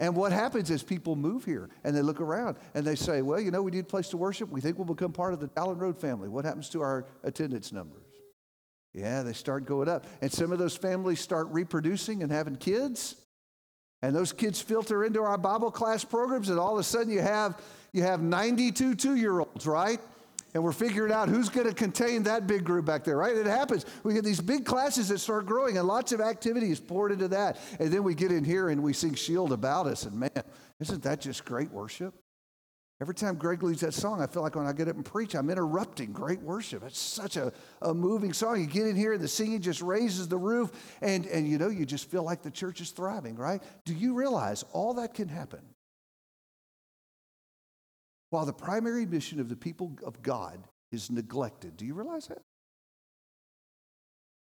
And 0.00 0.14
what 0.14 0.30
happens 0.30 0.70
is 0.70 0.82
people 0.82 1.16
move 1.16 1.44
here 1.44 1.70
and 1.82 1.96
they 1.96 2.02
look 2.02 2.20
around 2.20 2.56
and 2.74 2.86
they 2.86 2.94
say, 2.94 3.20
well, 3.20 3.40
you 3.40 3.50
know, 3.50 3.62
we 3.62 3.72
need 3.72 3.80
a 3.80 3.84
place 3.84 4.08
to 4.10 4.16
worship. 4.16 4.48
We 4.48 4.60
think 4.60 4.78
we'll 4.78 4.84
become 4.84 5.12
part 5.12 5.32
of 5.32 5.40
the 5.40 5.48
Dowlen 5.48 5.80
Road 5.80 6.00
family. 6.00 6.28
What 6.28 6.44
happens 6.44 6.68
to 6.70 6.82
our 6.82 7.06
attendance 7.24 7.72
numbers? 7.72 8.04
Yeah, 8.94 9.22
they 9.22 9.32
start 9.32 9.64
going 9.64 9.88
up. 9.88 10.06
And 10.20 10.32
some 10.32 10.52
of 10.52 10.58
those 10.58 10.76
families 10.76 11.20
start 11.20 11.48
reproducing 11.50 12.22
and 12.22 12.30
having 12.30 12.56
kids. 12.56 13.16
And 14.02 14.14
those 14.14 14.32
kids 14.32 14.60
filter 14.60 15.04
into 15.04 15.20
our 15.20 15.36
Bible 15.36 15.72
class 15.72 16.04
programs, 16.04 16.48
and 16.50 16.58
all 16.58 16.74
of 16.74 16.78
a 16.78 16.84
sudden 16.84 17.12
you 17.12 17.20
have 17.20 17.60
you 17.92 18.02
have 18.02 18.22
92 18.22 18.94
two-year-olds, 18.94 19.66
right? 19.66 20.00
And 20.54 20.62
we're 20.62 20.72
figuring 20.72 21.12
out 21.12 21.28
who's 21.28 21.48
going 21.48 21.66
to 21.66 21.74
contain 21.74 22.22
that 22.24 22.46
big 22.46 22.64
group 22.64 22.86
back 22.86 23.04
there, 23.04 23.16
right? 23.16 23.36
It 23.36 23.46
happens. 23.46 23.84
We 24.02 24.14
get 24.14 24.24
these 24.24 24.40
big 24.40 24.64
classes 24.64 25.08
that 25.08 25.18
start 25.18 25.46
growing, 25.46 25.78
and 25.78 25.86
lots 25.86 26.12
of 26.12 26.20
activities 26.20 26.80
poured 26.80 27.12
into 27.12 27.28
that. 27.28 27.58
And 27.78 27.92
then 27.92 28.02
we 28.02 28.14
get 28.14 28.32
in 28.32 28.44
here 28.44 28.68
and 28.68 28.82
we 28.82 28.92
sing 28.92 29.14
Shield 29.14 29.52
about 29.52 29.86
us, 29.86 30.04
and 30.04 30.18
man, 30.18 30.30
isn't 30.80 31.02
that 31.02 31.20
just 31.20 31.44
great 31.44 31.70
worship? 31.70 32.14
Every 33.00 33.14
time 33.14 33.36
Greg 33.36 33.62
leads 33.62 33.82
that 33.82 33.94
song, 33.94 34.20
I 34.20 34.26
feel 34.26 34.42
like 34.42 34.56
when 34.56 34.66
I 34.66 34.72
get 34.72 34.88
up 34.88 34.96
and 34.96 35.04
preach, 35.04 35.36
I'm 35.36 35.50
interrupting 35.50 36.10
great 36.10 36.40
worship. 36.40 36.82
It's 36.84 36.98
such 36.98 37.36
a, 37.36 37.52
a 37.80 37.94
moving 37.94 38.32
song. 38.32 38.60
You 38.60 38.66
get 38.66 38.88
in 38.88 38.96
here 38.96 39.12
and 39.12 39.22
the 39.22 39.28
singing 39.28 39.60
just 39.60 39.82
raises 39.82 40.26
the 40.26 40.36
roof, 40.36 40.72
and, 41.00 41.24
and 41.26 41.46
you 41.46 41.58
know, 41.58 41.68
you 41.68 41.86
just 41.86 42.10
feel 42.10 42.24
like 42.24 42.42
the 42.42 42.50
church 42.50 42.80
is 42.80 42.90
thriving, 42.90 43.36
right? 43.36 43.62
Do 43.84 43.94
you 43.94 44.14
realize 44.14 44.64
all 44.72 44.94
that 44.94 45.14
can 45.14 45.28
happen 45.28 45.60
while 48.30 48.46
the 48.46 48.52
primary 48.52 49.06
mission 49.06 49.40
of 49.40 49.48
the 49.48 49.56
people 49.56 49.96
of 50.04 50.22
God 50.22 50.66
is 50.92 51.10
neglected. 51.10 51.76
Do 51.76 51.86
you 51.86 51.94
realize 51.94 52.28
that? 52.28 52.42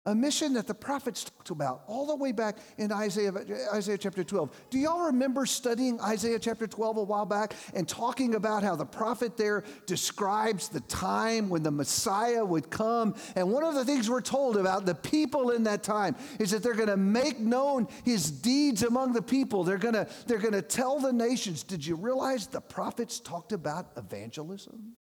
A 0.05 0.13
mission 0.13 0.53
that 0.53 0.67
the 0.67 0.73
prophets 0.73 1.23
talked 1.23 1.49
about 1.49 1.83
all 1.87 2.05
the 2.05 2.15
way 2.15 2.33
back 2.33 2.57
in 2.77 2.91
Isaiah, 2.91 3.31
Isaiah 3.73 3.97
chapter 3.97 4.23
12. 4.23 4.65
Do 4.69 4.77
y'all 4.77 5.05
remember 5.05 5.45
studying 5.45 5.99
Isaiah 6.01 6.39
chapter 6.39 6.67
12 6.67 6.97
a 6.97 7.03
while 7.03 7.25
back 7.25 7.55
and 7.73 7.87
talking 7.87 8.35
about 8.35 8.63
how 8.63 8.75
the 8.75 8.85
prophet 8.85 9.37
there 9.37 9.63
describes 9.85 10.67
the 10.67 10.81
time 10.81 11.47
when 11.47 11.63
the 11.63 11.71
Messiah 11.71 12.43
would 12.43 12.69
come? 12.69 13.15
And 13.37 13.49
one 13.49 13.63
of 13.63 13.75
the 13.75 13.85
things 13.85 14.09
we're 14.09 14.19
told 14.19 14.57
about 14.57 14.85
the 14.85 14.95
people 14.95 15.51
in 15.51 15.63
that 15.63 15.83
time 15.83 16.17
is 16.37 16.51
that 16.51 16.63
they're 16.63 16.73
going 16.73 16.89
to 16.89 16.97
make 16.97 17.39
known 17.39 17.87
his 18.03 18.29
deeds 18.29 18.83
among 18.83 19.13
the 19.13 19.21
people. 19.21 19.63
They're 19.63 19.77
going 19.77 19.93
to 19.93 20.07
they're 20.27 20.37
going 20.37 20.53
to 20.53 20.61
tell 20.61 20.99
the 20.99 21.13
nations. 21.13 21.63
Did 21.63 21.85
you 21.85 21.95
realize 21.95 22.47
the 22.47 22.61
prophets 22.61 23.21
talked 23.21 23.53
about 23.53 23.91
evangelism? 23.95 24.97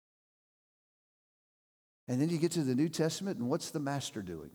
And 2.06 2.20
then 2.20 2.28
you 2.28 2.36
get 2.38 2.52
to 2.52 2.62
the 2.62 2.74
New 2.74 2.88
Testament, 2.88 3.38
and 3.38 3.48
what's 3.48 3.70
the 3.70 3.80
master 3.80 4.20
doing? 4.20 4.50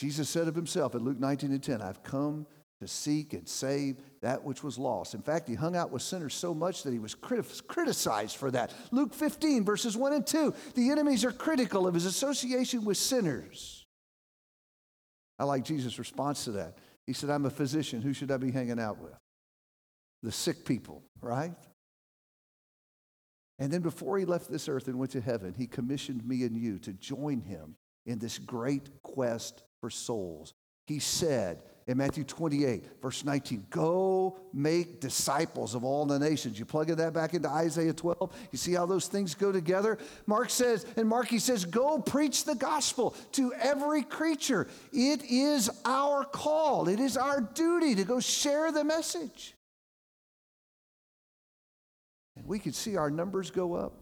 Jesus 0.00 0.30
said 0.30 0.48
of 0.48 0.54
himself 0.54 0.94
in 0.94 1.04
Luke 1.04 1.20
19 1.20 1.50
and 1.50 1.62
10, 1.62 1.82
I've 1.82 2.02
come 2.02 2.46
to 2.80 2.88
seek 2.88 3.34
and 3.34 3.46
save 3.46 3.98
that 4.22 4.42
which 4.42 4.64
was 4.64 4.78
lost. 4.78 5.14
In 5.14 5.20
fact, 5.20 5.46
he 5.46 5.54
hung 5.54 5.76
out 5.76 5.90
with 5.90 6.00
sinners 6.00 6.32
so 6.32 6.54
much 6.54 6.84
that 6.84 6.94
he 6.94 6.98
was 6.98 7.14
criticized 7.14 8.36
for 8.36 8.50
that. 8.50 8.72
Luke 8.92 9.12
15, 9.12 9.62
verses 9.62 9.98
1 9.98 10.14
and 10.14 10.26
2, 10.26 10.54
the 10.74 10.88
enemies 10.88 11.22
are 11.22 11.32
critical 11.32 11.86
of 11.86 11.92
his 11.92 12.06
association 12.06 12.86
with 12.86 12.96
sinners. 12.96 13.84
I 15.38 15.44
like 15.44 15.66
Jesus' 15.66 15.98
response 15.98 16.44
to 16.44 16.52
that. 16.52 16.78
He 17.06 17.12
said, 17.12 17.28
I'm 17.28 17.44
a 17.44 17.50
physician. 17.50 18.00
Who 18.00 18.14
should 18.14 18.30
I 18.30 18.38
be 18.38 18.52
hanging 18.52 18.80
out 18.80 19.02
with? 19.02 19.12
The 20.22 20.32
sick 20.32 20.64
people, 20.64 21.02
right? 21.20 21.52
And 23.58 23.70
then 23.70 23.82
before 23.82 24.16
he 24.18 24.24
left 24.24 24.50
this 24.50 24.66
earth 24.66 24.88
and 24.88 24.98
went 24.98 25.12
to 25.12 25.20
heaven, 25.20 25.52
he 25.52 25.66
commissioned 25.66 26.26
me 26.26 26.44
and 26.44 26.56
you 26.56 26.78
to 26.78 26.94
join 26.94 27.42
him 27.42 27.74
in 28.06 28.18
this 28.18 28.38
great 28.38 29.02
quest 29.02 29.62
for 29.80 29.90
souls. 29.90 30.54
He 30.86 30.98
said 30.98 31.62
in 31.86 31.96
Matthew 31.96 32.24
28, 32.24 32.84
verse 33.02 33.24
19, 33.24 33.66
Go 33.70 34.38
make 34.52 35.00
disciples 35.00 35.74
of 35.74 35.84
all 35.84 36.06
the 36.06 36.18
nations. 36.18 36.58
You 36.58 36.64
plug 36.64 36.88
that 36.88 37.12
back 37.12 37.34
into 37.34 37.48
Isaiah 37.48 37.92
12. 37.92 38.36
You 38.52 38.58
see 38.58 38.74
how 38.74 38.86
those 38.86 39.06
things 39.06 39.34
go 39.34 39.50
together? 39.50 39.98
Mark 40.26 40.50
says, 40.50 40.86
and 40.96 41.08
Mark, 41.08 41.28
he 41.28 41.38
says, 41.38 41.64
Go 41.64 41.98
preach 41.98 42.44
the 42.44 42.54
gospel 42.54 43.14
to 43.32 43.52
every 43.54 44.02
creature. 44.02 44.68
It 44.92 45.24
is 45.24 45.70
our 45.84 46.24
call, 46.24 46.88
it 46.88 47.00
is 47.00 47.16
our 47.16 47.40
duty 47.40 47.94
to 47.96 48.04
go 48.04 48.20
share 48.20 48.70
the 48.72 48.84
message. 48.84 49.54
And 52.36 52.46
we 52.46 52.58
can 52.58 52.72
see 52.72 52.96
our 52.96 53.10
numbers 53.10 53.50
go 53.50 53.74
up 53.74 53.94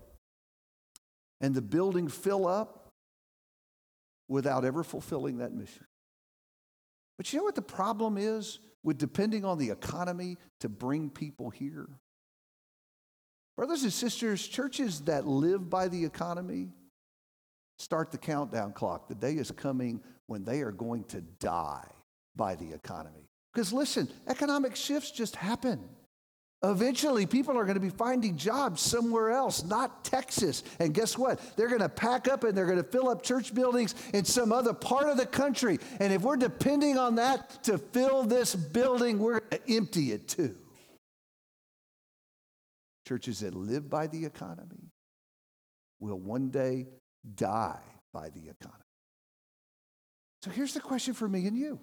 and 1.40 1.54
the 1.54 1.62
building 1.62 2.08
fill 2.08 2.46
up 2.46 2.87
without 4.28 4.64
ever 4.64 4.82
fulfilling 4.84 5.38
that 5.38 5.52
mission. 5.52 5.86
But 7.16 7.32
you 7.32 7.38
know 7.38 7.44
what 7.44 7.54
the 7.54 7.62
problem 7.62 8.16
is 8.16 8.60
with 8.84 8.98
depending 8.98 9.44
on 9.44 9.58
the 9.58 9.70
economy 9.70 10.36
to 10.60 10.68
bring 10.68 11.10
people 11.10 11.50
here? 11.50 11.88
Brothers 13.56 13.82
and 13.82 13.92
sisters, 13.92 14.46
churches 14.46 15.00
that 15.02 15.26
live 15.26 15.68
by 15.68 15.88
the 15.88 16.04
economy 16.04 16.68
start 17.78 18.12
the 18.12 18.18
countdown 18.18 18.72
clock. 18.72 19.08
The 19.08 19.14
day 19.14 19.34
is 19.34 19.50
coming 19.50 20.00
when 20.26 20.44
they 20.44 20.60
are 20.60 20.72
going 20.72 21.04
to 21.04 21.20
die 21.20 21.88
by 22.36 22.54
the 22.54 22.72
economy. 22.72 23.28
Because 23.52 23.72
listen, 23.72 24.08
economic 24.28 24.76
shifts 24.76 25.10
just 25.10 25.34
happen. 25.34 25.80
Eventually, 26.64 27.24
people 27.24 27.56
are 27.56 27.64
going 27.64 27.76
to 27.76 27.80
be 27.80 27.88
finding 27.88 28.36
jobs 28.36 28.82
somewhere 28.82 29.30
else, 29.30 29.62
not 29.62 30.04
Texas. 30.04 30.64
And 30.80 30.92
guess 30.92 31.16
what? 31.16 31.40
They're 31.56 31.68
going 31.68 31.80
to 31.80 31.88
pack 31.88 32.26
up 32.26 32.42
and 32.42 32.56
they're 32.56 32.66
going 32.66 32.82
to 32.82 32.90
fill 32.90 33.08
up 33.08 33.22
church 33.22 33.54
buildings 33.54 33.94
in 34.12 34.24
some 34.24 34.50
other 34.50 34.72
part 34.72 35.08
of 35.08 35.16
the 35.16 35.26
country. 35.26 35.78
And 36.00 36.12
if 36.12 36.22
we're 36.22 36.36
depending 36.36 36.98
on 36.98 37.14
that 37.14 37.62
to 37.64 37.78
fill 37.78 38.24
this 38.24 38.56
building, 38.56 39.20
we're 39.20 39.38
going 39.38 39.62
to 39.66 39.76
empty 39.76 40.10
it 40.10 40.26
too. 40.26 40.56
Churches 43.06 43.40
that 43.40 43.54
live 43.54 43.88
by 43.88 44.08
the 44.08 44.24
economy 44.24 44.90
will 46.00 46.18
one 46.18 46.50
day 46.50 46.88
die 47.36 47.80
by 48.12 48.30
the 48.30 48.48
economy. 48.48 48.82
So 50.42 50.50
here's 50.50 50.74
the 50.74 50.80
question 50.80 51.14
for 51.14 51.28
me 51.28 51.46
and 51.46 51.56
you 51.56 51.78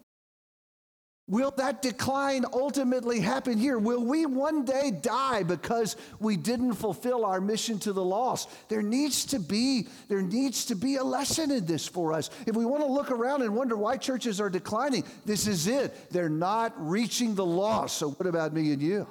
Will 1.28 1.52
that 1.58 1.82
decline 1.82 2.46
ultimately 2.54 3.20
happen 3.20 3.58
here? 3.58 3.80
Will 3.80 4.04
we 4.04 4.28
one 4.28 4.64
day 4.64 4.92
die 4.92 5.42
because 5.42 5.96
we 6.20 6.38
didn't 6.38 6.74
fulfill 6.74 7.26
our 7.26 7.42
mission 7.42 7.80
to 7.80 7.94
the 7.94 8.04
lost? 8.04 8.48
There 8.70 8.84
needs 8.84 9.26
to 9.26 9.40
be 9.40 9.88
there 10.08 10.22
needs 10.22 10.66
to 10.66 10.76
be 10.76 10.98
a 10.98 11.04
lesson 11.04 11.50
in 11.50 11.66
this 11.66 11.88
for 11.88 12.14
us. 12.14 12.30
If 12.46 12.56
we 12.56 12.64
want 12.64 12.84
to 12.84 12.92
look 12.92 13.10
around 13.10 13.42
and 13.42 13.56
wonder 13.56 13.76
why 13.76 13.98
churches 13.98 14.40
are 14.40 14.52
declining, 14.52 15.04
this 15.26 15.48
is 15.48 15.66
it. 15.66 16.12
They're 16.12 16.30
not 16.30 16.74
reaching 16.78 17.34
the 17.34 17.46
lost. 17.46 17.98
So 17.98 18.12
what 18.12 18.28
about 18.28 18.54
me 18.54 18.72
and 18.72 18.82
you? 18.82 19.08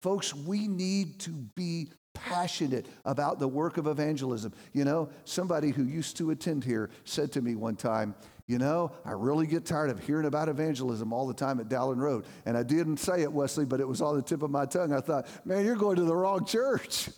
Folks, 0.00 0.32
we 0.32 0.68
need 0.68 1.18
to 1.20 1.30
be 1.30 1.88
passionate 2.14 2.86
about 3.04 3.40
the 3.40 3.48
work 3.48 3.78
of 3.78 3.88
evangelism. 3.88 4.52
You 4.72 4.84
know, 4.84 5.08
somebody 5.24 5.70
who 5.70 5.82
used 5.82 6.16
to 6.18 6.30
attend 6.30 6.62
here 6.62 6.90
said 7.04 7.32
to 7.32 7.42
me 7.42 7.56
one 7.56 7.74
time, 7.74 8.14
you 8.46 8.58
know, 8.58 8.92
I 9.04 9.12
really 9.12 9.46
get 9.46 9.64
tired 9.64 9.90
of 9.90 9.98
hearing 9.98 10.26
about 10.26 10.48
evangelism 10.48 11.12
all 11.12 11.26
the 11.26 11.34
time 11.34 11.58
at 11.58 11.68
Dowlen 11.68 11.96
Road. 11.96 12.26
And 12.44 12.56
I 12.56 12.62
didn't 12.62 12.98
say 12.98 13.22
it, 13.22 13.32
Wesley, 13.32 13.64
but 13.64 13.80
it 13.80 13.88
was 13.88 14.00
on 14.00 14.14
the 14.14 14.22
tip 14.22 14.42
of 14.42 14.50
my 14.50 14.66
tongue. 14.66 14.92
I 14.92 15.00
thought, 15.00 15.26
man, 15.44 15.64
you're 15.64 15.74
going 15.74 15.96
to 15.96 16.04
the 16.04 16.14
wrong 16.14 16.44
church. 16.44 17.08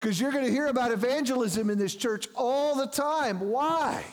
Because 0.00 0.20
you're 0.20 0.30
going 0.30 0.44
to 0.44 0.52
hear 0.52 0.66
about 0.66 0.92
evangelism 0.92 1.68
in 1.68 1.78
this 1.78 1.96
church 1.96 2.28
all 2.36 2.76
the 2.76 2.86
time. 2.86 3.40
Why? 3.40 4.04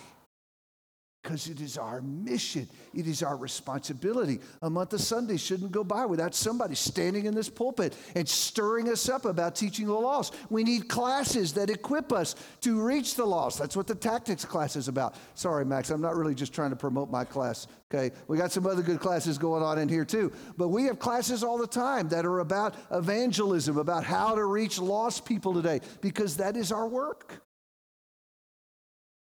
Because 1.23 1.47
it 1.47 1.61
is 1.61 1.77
our 1.77 2.01
mission. 2.01 2.67
It 2.93 3.07
is 3.07 3.23
our 3.23 3.37
responsibility. 3.37 4.41
A 4.61 4.69
month 4.69 4.91
of 4.91 4.99
Sundays 4.99 5.41
shouldn't 5.41 5.71
go 5.71 5.83
by 5.83 6.05
without 6.05 6.35
somebody 6.35 6.75
standing 6.75 7.25
in 7.25 7.33
this 7.33 7.49
pulpit 7.49 7.95
and 8.13 8.27
stirring 8.27 8.89
us 8.89 9.07
up 9.07 9.23
about 9.23 9.55
teaching 9.55 9.87
the 9.87 9.93
lost. 9.93 10.35
We 10.49 10.65
need 10.65 10.89
classes 10.89 11.53
that 11.53 11.69
equip 11.69 12.11
us 12.11 12.35
to 12.61 12.81
reach 12.81 13.15
the 13.15 13.25
lost. 13.25 13.57
That's 13.57 13.77
what 13.77 13.87
the 13.87 13.95
tactics 13.95 14.43
class 14.43 14.75
is 14.75 14.89
about. 14.89 15.15
Sorry, 15.33 15.63
Max, 15.63 15.91
I'm 15.91 16.01
not 16.01 16.17
really 16.17 16.35
just 16.35 16.53
trying 16.53 16.71
to 16.71 16.75
promote 16.75 17.09
my 17.09 17.23
class. 17.23 17.67
Okay, 17.93 18.13
we 18.27 18.37
got 18.37 18.51
some 18.51 18.65
other 18.65 18.81
good 18.81 18.99
classes 18.99 19.37
going 19.37 19.63
on 19.63 19.77
in 19.77 19.87
here 19.87 20.03
too. 20.03 20.33
But 20.57 20.69
we 20.69 20.85
have 20.85 20.99
classes 20.99 21.43
all 21.43 21.57
the 21.57 21.67
time 21.67 22.09
that 22.09 22.25
are 22.25 22.39
about 22.39 22.75
evangelism, 22.91 23.77
about 23.77 24.03
how 24.03 24.35
to 24.35 24.43
reach 24.43 24.77
lost 24.77 25.25
people 25.25 25.53
today, 25.53 25.79
because 26.01 26.35
that 26.37 26.57
is 26.57 26.71
our 26.71 26.87
work. 26.87 27.42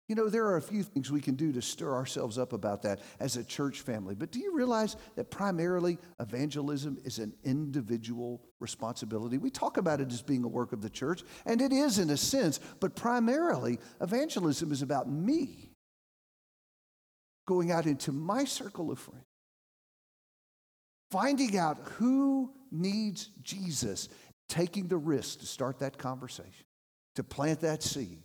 You 0.09 0.15
know, 0.15 0.27
there 0.27 0.45
are 0.45 0.57
a 0.57 0.61
few 0.61 0.83
things 0.83 1.11
we 1.11 1.21
can 1.21 1.35
do 1.35 1.53
to 1.53 1.61
stir 1.61 1.93
ourselves 1.93 2.37
up 2.37 2.51
about 2.51 2.81
that 2.81 2.99
as 3.21 3.37
a 3.37 3.43
church 3.43 3.81
family. 3.81 4.15
But 4.15 4.31
do 4.31 4.39
you 4.39 4.53
realize 4.53 4.97
that 5.15 5.31
primarily 5.31 5.97
evangelism 6.19 6.97
is 7.05 7.19
an 7.19 7.33
individual 7.45 8.41
responsibility? 8.59 9.37
We 9.37 9.49
talk 9.49 9.77
about 9.77 10.01
it 10.01 10.11
as 10.11 10.21
being 10.21 10.43
a 10.43 10.47
work 10.47 10.73
of 10.73 10.81
the 10.81 10.89
church, 10.89 11.23
and 11.45 11.61
it 11.61 11.71
is 11.71 11.99
in 11.99 12.09
a 12.09 12.17
sense, 12.17 12.59
but 12.81 12.95
primarily 12.95 13.79
evangelism 14.01 14.73
is 14.73 14.81
about 14.81 15.09
me 15.09 15.71
going 17.45 17.71
out 17.71 17.85
into 17.85 18.11
my 18.11 18.43
circle 18.43 18.91
of 18.91 18.99
friends, 18.99 19.25
finding 21.11 21.57
out 21.57 21.77
who 21.95 22.51
needs 22.71 23.29
Jesus, 23.41 24.09
taking 24.49 24.87
the 24.89 24.97
risk 24.97 25.39
to 25.39 25.45
start 25.45 25.79
that 25.79 25.97
conversation, 25.97 26.65
to 27.15 27.23
plant 27.23 27.61
that 27.61 27.83
seed 27.83 28.21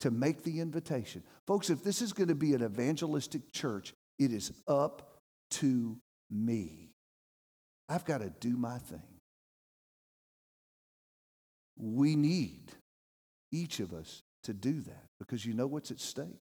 to 0.00 0.10
make 0.10 0.42
the 0.42 0.60
invitation. 0.60 1.22
Folks, 1.46 1.70
if 1.70 1.82
this 1.82 2.02
is 2.02 2.12
going 2.12 2.28
to 2.28 2.34
be 2.34 2.54
an 2.54 2.62
evangelistic 2.62 3.52
church, 3.52 3.94
it 4.18 4.32
is 4.32 4.52
up 4.66 5.18
to 5.50 5.98
me. 6.30 6.90
I've 7.88 8.04
got 8.04 8.18
to 8.18 8.30
do 8.40 8.56
my 8.56 8.78
thing. 8.78 9.02
We 11.76 12.16
need 12.16 12.72
each 13.52 13.80
of 13.80 13.92
us 13.92 14.22
to 14.44 14.52
do 14.52 14.80
that 14.82 15.04
because 15.18 15.44
you 15.46 15.54
know 15.54 15.66
what's 15.66 15.90
at 15.90 16.00
stake? 16.00 16.42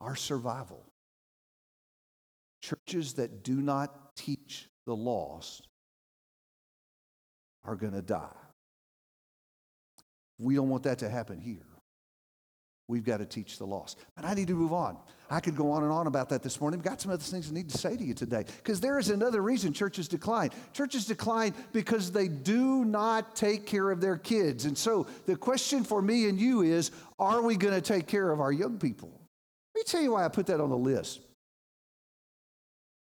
Our 0.00 0.16
survival. 0.16 0.84
Churches 2.62 3.14
that 3.14 3.42
do 3.42 3.54
not 3.54 4.16
teach 4.16 4.68
the 4.86 4.96
lost 4.96 5.68
are 7.64 7.76
going 7.76 7.92
to 7.92 8.02
die. 8.02 8.45
We 10.38 10.54
don't 10.54 10.68
want 10.68 10.82
that 10.84 10.98
to 10.98 11.08
happen 11.08 11.40
here. 11.40 11.66
We've 12.88 13.04
got 13.04 13.16
to 13.16 13.26
teach 13.26 13.58
the 13.58 13.66
lost. 13.66 13.98
But 14.14 14.24
I 14.24 14.34
need 14.34 14.46
to 14.46 14.54
move 14.54 14.72
on. 14.72 14.96
I 15.28 15.40
could 15.40 15.56
go 15.56 15.72
on 15.72 15.82
and 15.82 15.90
on 15.90 16.06
about 16.06 16.28
that 16.28 16.44
this 16.44 16.60
morning. 16.60 16.78
I've 16.78 16.84
got 16.84 17.00
some 17.00 17.10
other 17.10 17.22
things 17.22 17.50
I 17.50 17.54
need 17.54 17.68
to 17.70 17.78
say 17.78 17.96
to 17.96 18.04
you 18.04 18.14
today. 18.14 18.44
Because 18.58 18.80
there 18.80 18.98
is 18.98 19.10
another 19.10 19.42
reason 19.42 19.72
churches 19.72 20.06
decline. 20.06 20.50
Churches 20.72 21.04
decline 21.04 21.52
because 21.72 22.12
they 22.12 22.28
do 22.28 22.84
not 22.84 23.34
take 23.34 23.66
care 23.66 23.90
of 23.90 24.00
their 24.00 24.16
kids. 24.16 24.66
And 24.66 24.78
so 24.78 25.08
the 25.26 25.34
question 25.34 25.82
for 25.82 26.00
me 26.00 26.28
and 26.28 26.38
you 26.38 26.62
is 26.62 26.92
are 27.18 27.42
we 27.42 27.56
going 27.56 27.74
to 27.74 27.80
take 27.80 28.06
care 28.06 28.30
of 28.30 28.40
our 28.40 28.52
young 28.52 28.78
people? 28.78 29.10
Let 29.74 29.80
me 29.80 29.84
tell 29.84 30.02
you 30.02 30.12
why 30.12 30.24
I 30.24 30.28
put 30.28 30.46
that 30.46 30.60
on 30.60 30.70
the 30.70 30.76
list. 30.76 31.20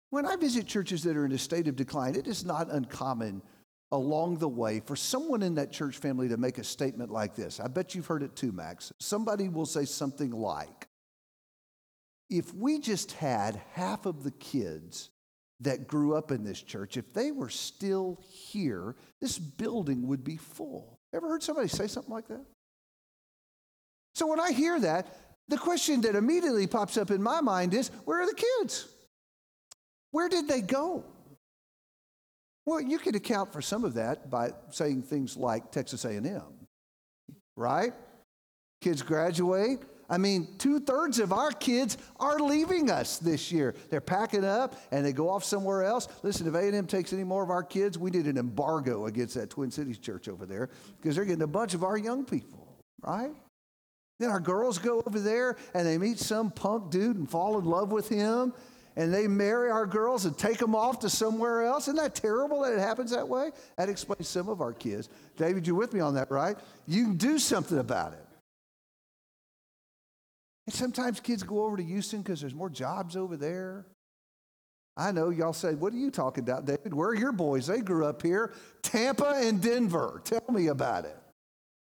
When 0.09 0.25
I 0.25 0.36
visit 0.36 0.67
churches 0.67 1.03
that 1.03 1.15
are 1.15 1.25
in 1.25 1.31
a 1.31 1.38
state 1.38 1.67
of 1.67 1.77
decline, 1.77 2.15
it 2.15 2.27
is 2.27 2.43
not 2.43 2.69
uncommon 2.69 3.43
along 3.91 4.38
the 4.38 4.48
way 4.48 4.79
for 4.79 4.96
someone 4.96 5.41
in 5.41 5.55
that 5.55 5.72
church 5.72 5.98
family 5.98 6.29
to 6.29 6.38
make 6.38 6.58
a 6.58 6.63
statement 6.63 7.10
like 7.10 7.36
this. 7.36 7.60
I 7.60 7.67
bet 7.67 7.96
you've 7.96 8.05
heard 8.05 8.24
it 8.24 8.36
too, 8.36 8.51
Max. 8.51 8.93
Somebody 9.00 9.50
will 9.50 9.65
say 9.65 9.86
something 9.86 10.31
like, 10.31 10.88
if 12.29 12.53
we 12.53 12.79
just 12.79 13.13
had 13.13 13.60
half 13.74 14.05
of 14.05 14.24
the 14.24 14.31
kids 14.31 15.10
that 15.62 15.88
grew 15.88 16.15
up 16.15 16.31
in 16.31 16.43
this 16.43 16.62
church, 16.62 16.98
if 16.98 17.13
they 17.13 17.31
were 17.31 17.50
still 17.50 18.19
here, 18.29 18.96
this 19.19 19.39
building 19.39 20.08
would 20.08 20.24
be 20.24 20.38
full. 20.38 21.00
Ever 21.13 21.27
heard 21.27 21.41
somebody 21.41 21.67
say 21.67 21.88
something 21.88 22.13
like 22.13 22.27
that? 22.27 22.46
So 24.13 24.27
when 24.27 24.39
I 24.39 24.51
hear 24.51 24.79
that, 24.79 25.08
the 25.48 25.58
question 25.58 26.01
that 26.01 26.15
immediately 26.15 26.67
pops 26.67 26.98
up 26.98 27.10
in 27.10 27.24
my 27.24 27.41
mind 27.41 27.74
is 27.74 27.89
where 28.05 28.22
are 28.22 28.27
the 28.27 28.36
kids? 28.60 28.88
Where 30.12 30.29
did 30.29 30.48
they 30.48 30.62
go? 30.62 31.03
Well, 32.66 32.82
you 32.82 33.00
could 33.00 33.16
account 33.16 33.51
for 33.51 33.62
some 33.62 33.84
of 33.84 33.96
that 33.96 34.30
by 34.30 34.51
saying 34.70 35.04
things 35.04 35.36
like 35.36 35.72
Texas 35.72 36.06
A&M, 36.06 36.42
right? 37.56 37.94
Kids 38.82 39.01
graduate. 39.01 39.80
I 40.10 40.18
mean, 40.18 40.48
two 40.58 40.80
thirds 40.80 41.20
of 41.20 41.32
our 41.32 41.51
kids 41.51 41.98
are 42.20 42.39
leaving 42.39 42.89
us 42.89 43.18
this 43.18 43.51
year. 43.51 43.75
They're 43.89 44.01
packing 44.01 44.44
up 44.44 44.75
and 44.92 45.06
they 45.06 45.13
go 45.13 45.30
off 45.30 45.44
somewhere 45.44 45.84
else. 45.84 46.08
Listen, 46.24 46.48
if 46.48 46.56
A&M 46.56 46.88
takes 46.88 47.13
any 47.13 47.24
more 47.24 47.44
of 47.44 47.51
our 47.51 47.63
kids, 47.63 47.98
we 47.98 48.10
need 48.10 48.25
an 48.25 48.38
embargo 48.38 49.06
against 49.06 49.36
that 49.36 49.50
Twin 49.50 49.70
Cities 49.70 50.00
church 50.00 50.28
over 50.28 50.46
there 50.46 50.70
because 51.00 51.16
they're 51.16 51.25
getting 51.25 51.44
a 51.44 51.48
bunch 51.48 51.74
of 51.74 51.84
our 51.84 51.98
young 51.98 52.25
people, 52.25 52.75
right? 53.04 53.32
Then 54.20 54.30
our 54.30 54.39
girls 54.39 54.80
go 54.80 55.01
over 55.06 55.20
there 55.20 55.56
and 55.74 55.88
they 55.88 55.98
meet 55.98 56.20
some 56.20 56.51
punk 56.51 56.92
dude 56.92 57.18
and 57.18 57.30
fall 57.30 57.58
in 57.60 57.66
love 57.66 57.92
with 57.92 58.10
him 58.10 58.54
and 59.00 59.13
they 59.13 59.29
marry 59.29 59.72
our 59.72 59.86
girls 59.86 60.25
and 60.25 60.38
take 60.38 60.58
them 60.58 60.75
off 60.75 61.00
to 61.00 61.10
somewhere 61.10 61.63
else. 61.63 61.86
Isn't 61.86 61.96
that 61.96 62.15
terrible 62.15 62.63
that 62.63 62.74
it 62.74 62.79
happens 62.79 63.12
that 63.12 63.29
way? 63.29 63.51
That 63.77 63.88
explains 63.88 64.27
some 64.27 64.50
of 64.50 64.60
our 64.60 64.74
kids. 64.74 65.08
David, 65.38 65.65
you're 65.65 65.77
with 65.77 65.94
me 65.94 66.01
on 66.01 66.15
that, 66.15 66.29
right? 66.29 66.58
You 66.86 67.06
can 67.06 67.15
do 67.15 67.39
something 67.39 67.77
about 67.77 68.12
it. 68.12 68.25
And 70.68 70.75
sometimes 70.75 71.22
kids 71.22 71.44
go 71.44 71.63
over 71.63 71.77
to 71.77 71.84
Houston 71.84 72.22
because 72.22 72.41
there's 72.41 72.53
more 72.53 72.70
jobs 72.70 73.15
over 73.15 73.38
there. 73.38 73.86
I 74.98 75.13
know 75.13 75.29
y'all 75.29 75.53
say, 75.53 75.75
What 75.75 75.94
are 75.94 75.98
you 75.98 76.12
talking 76.12 76.44
about, 76.44 76.65
David? 76.65 76.94
Where 76.94 77.08
are 77.08 77.15
your 77.15 77.32
boys? 77.32 77.68
They 77.68 77.79
grew 77.79 78.06
up 78.06 78.22
here. 78.22 78.51
Tampa 78.82 79.34
and 79.38 79.62
Denver. 79.62 80.22
Tell 80.25 80.44
me 80.51 80.68
about 80.68 81.06
it. 81.06 81.18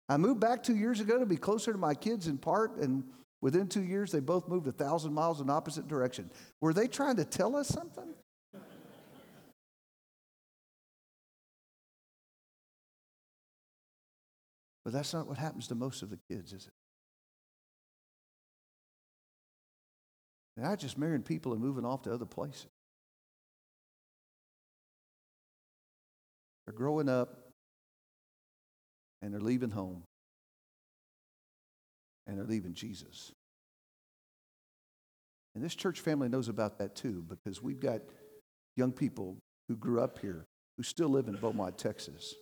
I 0.09 0.17
moved 0.17 0.41
back 0.41 0.61
two 0.61 0.75
years 0.75 0.99
ago 0.99 1.21
to 1.21 1.27
be 1.27 1.37
closer 1.37 1.71
to 1.71 1.79
my 1.79 1.95
kids 1.95 2.27
in 2.27 2.37
part, 2.37 2.79
and 2.79 3.05
within 3.47 3.69
two 3.69 3.85
years, 3.85 4.11
they 4.11 4.19
both 4.19 4.49
moved 4.49 4.67
a 4.67 4.73
thousand 4.73 5.15
miles 5.15 5.41
in 5.41 5.49
opposite 5.49 5.87
direction. 5.87 6.29
Were 6.61 6.75
they 6.75 6.89
trying 6.89 7.15
to 7.15 7.25
tell 7.25 7.55
us 7.55 7.69
something? 7.69 8.13
But 14.85 14.93
that's 14.93 15.15
not 15.15 15.29
what 15.29 15.39
happens 15.39 15.69
to 15.69 15.77
most 15.77 16.03
of 16.03 16.11
the 16.11 16.19
kids, 16.29 16.53
is 16.53 16.67
it? 16.67 16.73
They're 20.57 20.69
not 20.69 20.81
just 20.81 20.99
marrying 20.99 21.23
people 21.23 21.53
and 21.53 21.63
moving 21.63 21.85
off 21.85 22.03
to 22.03 22.13
other 22.13 22.27
places. 22.27 22.67
They're 26.67 26.75
growing 26.75 27.09
up 27.09 27.53
and 29.23 29.33
they're 29.33 29.41
leaving 29.41 29.71
home 29.71 30.03
and 32.27 32.39
they're 32.39 32.45
leaving 32.47 32.75
Jesus. 32.75 33.33
And 35.55 35.65
this 35.65 35.75
church 35.75 36.01
family 36.01 36.29
knows 36.29 36.49
about 36.49 36.79
that 36.79 36.95
too 36.95 37.25
because 37.29 37.63
we've 37.63 37.81
got 37.81 38.03
young 38.77 38.93
people 38.93 39.39
who 39.69 39.77
grew 39.77 40.01
up 40.01 40.19
here 40.19 40.47
who 40.77 40.83
still 40.83 41.09
live 41.09 41.29
in 41.29 41.37
Beaumont, 41.37 41.79
Texas, 41.79 42.35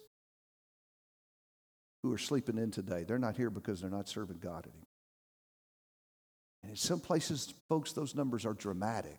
who 2.02 2.12
are 2.12 2.18
sleeping 2.18 2.58
in 2.58 2.70
today. 2.70 3.04
They're 3.04 3.18
not 3.18 3.36
here 3.36 3.50
because 3.50 3.80
they're 3.80 3.90
not 3.90 4.08
serving 4.08 4.38
God 4.38 4.66
anymore. 4.66 4.86
And 6.62 6.70
in 6.70 6.76
some 6.76 7.00
places, 7.00 7.54
folks, 7.68 7.92
those 7.92 8.14
numbers 8.14 8.44
are 8.44 8.54
dramatic. 8.54 9.18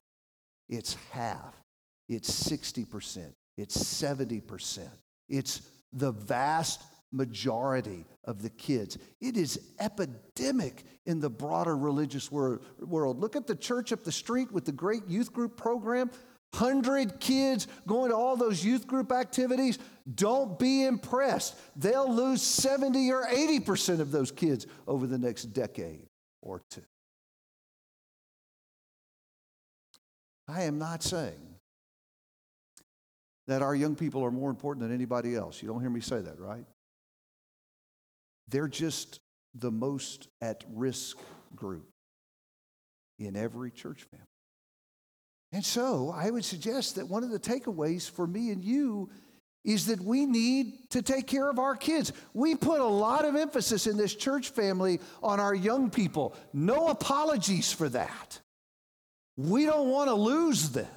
It's 0.68 0.96
half, 1.12 1.56
it's 2.10 2.50
60%, 2.50 3.32
it's 3.58 3.78
70%, 3.78 4.80
it's 5.30 5.62
the 5.94 6.12
vast 6.12 6.82
majority 7.12 8.06
of 8.26 8.42
the 8.42 8.50
kids. 8.50 8.98
It 9.22 9.38
is 9.38 9.60
epidemic 9.80 10.84
in 11.06 11.20
the 11.20 11.30
broader 11.30 11.78
religious 11.78 12.32
world. 12.32 12.62
Look 12.80 13.36
at 13.36 13.48
the 13.48 13.56
church 13.56 13.92
up 13.94 14.04
the 14.04 14.12
street 14.12 14.52
with 14.52 14.66
the 14.66 14.72
great 14.72 15.08
youth 15.08 15.32
group 15.32 15.58
program. 15.58 16.12
100 16.52 17.20
kids 17.20 17.68
going 17.86 18.12
to 18.12 18.16
all 18.16 18.38
those 18.38 18.64
youth 18.64 18.88
group 18.88 19.12
activities. 19.12 19.78
Don't 20.14 20.58
be 20.58 20.86
impressed. 20.86 21.56
They'll 21.76 22.14
lose 22.14 22.42
70 22.42 23.12
or 23.12 23.26
80% 23.26 24.00
of 24.00 24.12
those 24.12 24.32
kids 24.32 24.66
over 24.88 25.06
the 25.06 25.18
next 25.18 25.46
decade 25.46 26.08
or 26.42 26.62
two. 26.70 26.84
I 30.48 30.64
am 30.64 30.78
not 30.78 31.04
saying 31.04 31.56
that 33.48 33.62
our 33.62 33.76
young 33.76 33.96
people 33.96 34.24
are 34.24 34.32
more 34.32 34.50
important 34.50 34.88
than 34.88 34.94
anybody 34.96 35.36
else. 35.36 35.62
You 35.62 35.68
don't 35.68 35.82
hear 35.82 35.90
me 35.90 36.02
say 36.02 36.22
that, 36.22 36.40
right? 36.40 36.66
They're 38.48 38.68
just 38.68 39.20
the 39.54 39.72
most 39.72 40.28
at 40.42 40.64
risk 40.74 41.18
group 41.56 41.90
in 43.20 43.36
every 43.36 43.72
church 43.72 44.04
family. 44.04 44.26
And 45.52 45.64
so 45.64 46.14
I 46.14 46.30
would 46.30 46.44
suggest 46.44 46.96
that 46.96 47.08
one 47.08 47.24
of 47.24 47.30
the 47.30 47.40
takeaways 47.40 48.10
for 48.10 48.28
me 48.28 48.52
and 48.52 48.64
you 48.64 49.10
is 49.64 49.88
that 49.88 50.00
we 50.02 50.26
need 50.26 50.90
to 50.92 51.02
take 51.02 51.28
care 51.28 51.50
of 51.50 51.60
our 51.60 51.76
kids. 51.76 52.14
We 52.34 52.56
put 52.56 52.82
a 52.82 52.86
lot 52.86 53.26
of 53.26 53.36
emphasis 53.36 53.88
in 53.88 53.98
this 53.98 54.14
church 54.14 54.50
family 54.50 55.00
on 55.24 55.40
our 55.40 55.56
young 55.56 55.90
people. 55.90 56.36
No 56.54 56.90
apologies 56.90 57.72
for 57.72 57.90
that. 57.90 58.40
We 59.38 59.66
don't 59.66 59.90
want 59.90 60.10
to 60.10 60.14
lose 60.14 60.70
them. 60.70 60.88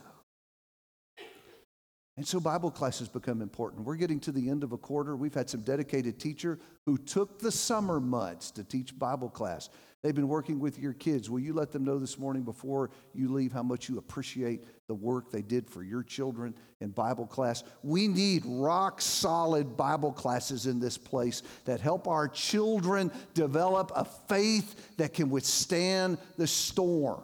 And 2.19 2.27
so 2.27 2.41
Bible 2.41 2.73
classes 2.73 3.09
become 3.09 3.41
important. 3.41 3.85
We're 3.85 3.95
getting 3.95 4.19
to 4.21 4.33
the 4.33 4.51
end 4.51 4.65
of 4.65 4.73
a 4.73 4.77
quarter. 4.77 5.15
We've 5.15 5.33
had 5.33 5.49
some 5.49 5.61
dedicated 5.61 6.19
teacher 6.19 6.59
who 6.85 6.99
took 6.99 7.39
the 7.39 7.53
summer 7.53 8.01
months 8.01 8.51
to 8.51 8.65
teach 8.65 8.99
Bible 8.99 9.29
class. 9.29 9.69
They've 10.03 10.17
been 10.17 10.27
working 10.27 10.59
with 10.59 10.81
your 10.81 10.95
kids. 10.95 11.31
Will 11.31 11.39
you 11.39 11.53
let 11.53 11.71
them 11.71 11.85
know 11.85 11.97
this 12.01 12.19
morning 12.19 12.43
before 12.43 12.91
you 13.15 13.33
leave 13.33 13.53
how 13.53 13.63
much 13.63 13.89
you 13.89 13.99
appreciate 13.99 14.65
the 14.89 14.97
work 14.97 15.31
they 15.31 15.43
did 15.43 15.71
for 15.71 15.85
your 15.85 16.03
children 16.03 16.57
in 16.81 16.91
Bible 16.91 17.25
class? 17.25 17.63
We 17.85 18.09
need 18.09 18.43
rock 18.47 19.01
solid 19.01 19.77
Bible 19.77 20.11
classes 20.11 20.67
in 20.67 20.81
this 20.81 20.99
place 20.99 21.45
that 21.67 21.81
help 21.81 22.09
our 22.09 22.27
children 22.27 23.13
develop 23.33 23.93
a 23.95 24.05
faith 24.05 24.97
that 24.97 25.15
can 25.15 25.31
withstand 25.31 26.19
the 26.37 26.49
storm. 26.49 27.23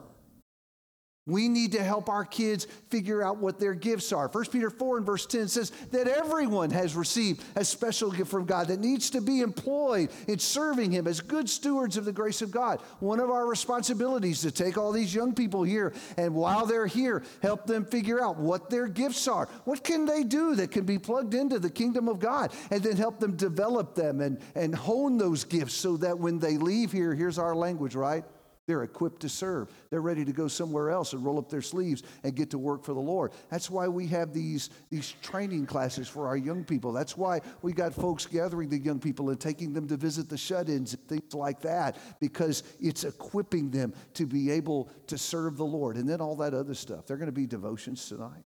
We 1.26 1.48
need 1.48 1.72
to 1.72 1.82
help 1.82 2.10
our 2.10 2.26
kids 2.26 2.66
figure 2.90 3.22
out 3.22 3.38
what 3.38 3.58
their 3.58 3.72
gifts 3.72 4.12
are. 4.12 4.28
1 4.28 4.44
Peter 4.46 4.68
4 4.68 4.98
and 4.98 5.06
verse 5.06 5.24
10 5.24 5.48
says 5.48 5.70
that 5.90 6.06
everyone 6.06 6.68
has 6.70 6.94
received 6.94 7.42
a 7.56 7.64
special 7.64 8.10
gift 8.10 8.30
from 8.30 8.44
God 8.44 8.68
that 8.68 8.78
needs 8.78 9.08
to 9.10 9.22
be 9.22 9.40
employed 9.40 10.10
in 10.28 10.38
serving 10.38 10.90
Him 10.90 11.06
as 11.06 11.22
good 11.22 11.48
stewards 11.48 11.96
of 11.96 12.04
the 12.04 12.12
grace 12.12 12.42
of 12.42 12.50
God. 12.50 12.82
One 13.00 13.20
of 13.20 13.30
our 13.30 13.46
responsibilities 13.46 14.42
to 14.42 14.50
take 14.50 14.76
all 14.76 14.92
these 14.92 15.14
young 15.14 15.34
people 15.34 15.62
here 15.62 15.94
and 16.18 16.34
while 16.34 16.66
they're 16.66 16.86
here, 16.86 17.22
help 17.40 17.66
them 17.66 17.86
figure 17.86 18.22
out 18.22 18.36
what 18.36 18.68
their 18.68 18.86
gifts 18.86 19.26
are. 19.26 19.48
What 19.64 19.82
can 19.82 20.04
they 20.04 20.24
do 20.24 20.54
that 20.56 20.72
can 20.72 20.84
be 20.84 20.98
plugged 20.98 21.32
into 21.32 21.58
the 21.58 21.70
kingdom 21.70 22.06
of 22.06 22.18
God? 22.18 22.52
And 22.70 22.82
then 22.82 22.98
help 22.98 23.18
them 23.18 23.34
develop 23.34 23.94
them 23.94 24.20
and, 24.20 24.38
and 24.54 24.74
hone 24.74 25.16
those 25.16 25.44
gifts 25.44 25.72
so 25.72 25.96
that 25.98 26.18
when 26.18 26.38
they 26.38 26.58
leave 26.58 26.92
here, 26.92 27.14
here's 27.14 27.38
our 27.38 27.56
language, 27.56 27.94
right? 27.94 28.24
They're 28.66 28.82
equipped 28.82 29.20
to 29.22 29.28
serve. 29.28 29.70
They're 29.90 30.00
ready 30.00 30.24
to 30.24 30.32
go 30.32 30.48
somewhere 30.48 30.90
else 30.90 31.12
and 31.12 31.24
roll 31.24 31.38
up 31.38 31.50
their 31.50 31.60
sleeves 31.60 32.02
and 32.22 32.34
get 32.34 32.50
to 32.50 32.58
work 32.58 32.82
for 32.82 32.94
the 32.94 33.00
Lord. 33.00 33.32
That's 33.50 33.68
why 33.68 33.88
we 33.88 34.06
have 34.06 34.32
these, 34.32 34.70
these 34.90 35.14
training 35.20 35.66
classes 35.66 36.08
for 36.08 36.26
our 36.26 36.36
young 36.36 36.64
people. 36.64 36.92
That's 36.92 37.16
why 37.16 37.40
we 37.60 37.74
got 37.74 37.92
folks 37.92 38.24
gathering 38.24 38.70
the 38.70 38.78
young 38.78 39.00
people 39.00 39.28
and 39.28 39.38
taking 39.38 39.74
them 39.74 39.86
to 39.88 39.96
visit 39.98 40.30
the 40.30 40.38
shut 40.38 40.70
ins 40.70 40.94
and 40.94 41.06
things 41.08 41.34
like 41.34 41.60
that, 41.60 41.98
because 42.20 42.62
it's 42.80 43.04
equipping 43.04 43.70
them 43.70 43.92
to 44.14 44.24
be 44.24 44.50
able 44.50 44.88
to 45.08 45.18
serve 45.18 45.58
the 45.58 45.66
Lord. 45.66 45.96
And 45.96 46.08
then 46.08 46.22
all 46.22 46.36
that 46.36 46.54
other 46.54 46.74
stuff. 46.74 47.06
They're 47.06 47.18
going 47.18 47.26
to 47.26 47.32
be 47.32 47.46
devotions 47.46 48.08
tonight 48.08 48.44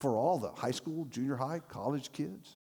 for 0.00 0.16
all 0.16 0.38
the 0.38 0.52
high 0.52 0.70
school, 0.70 1.04
junior 1.06 1.34
high, 1.34 1.58
college 1.58 2.12
kids. 2.12 2.57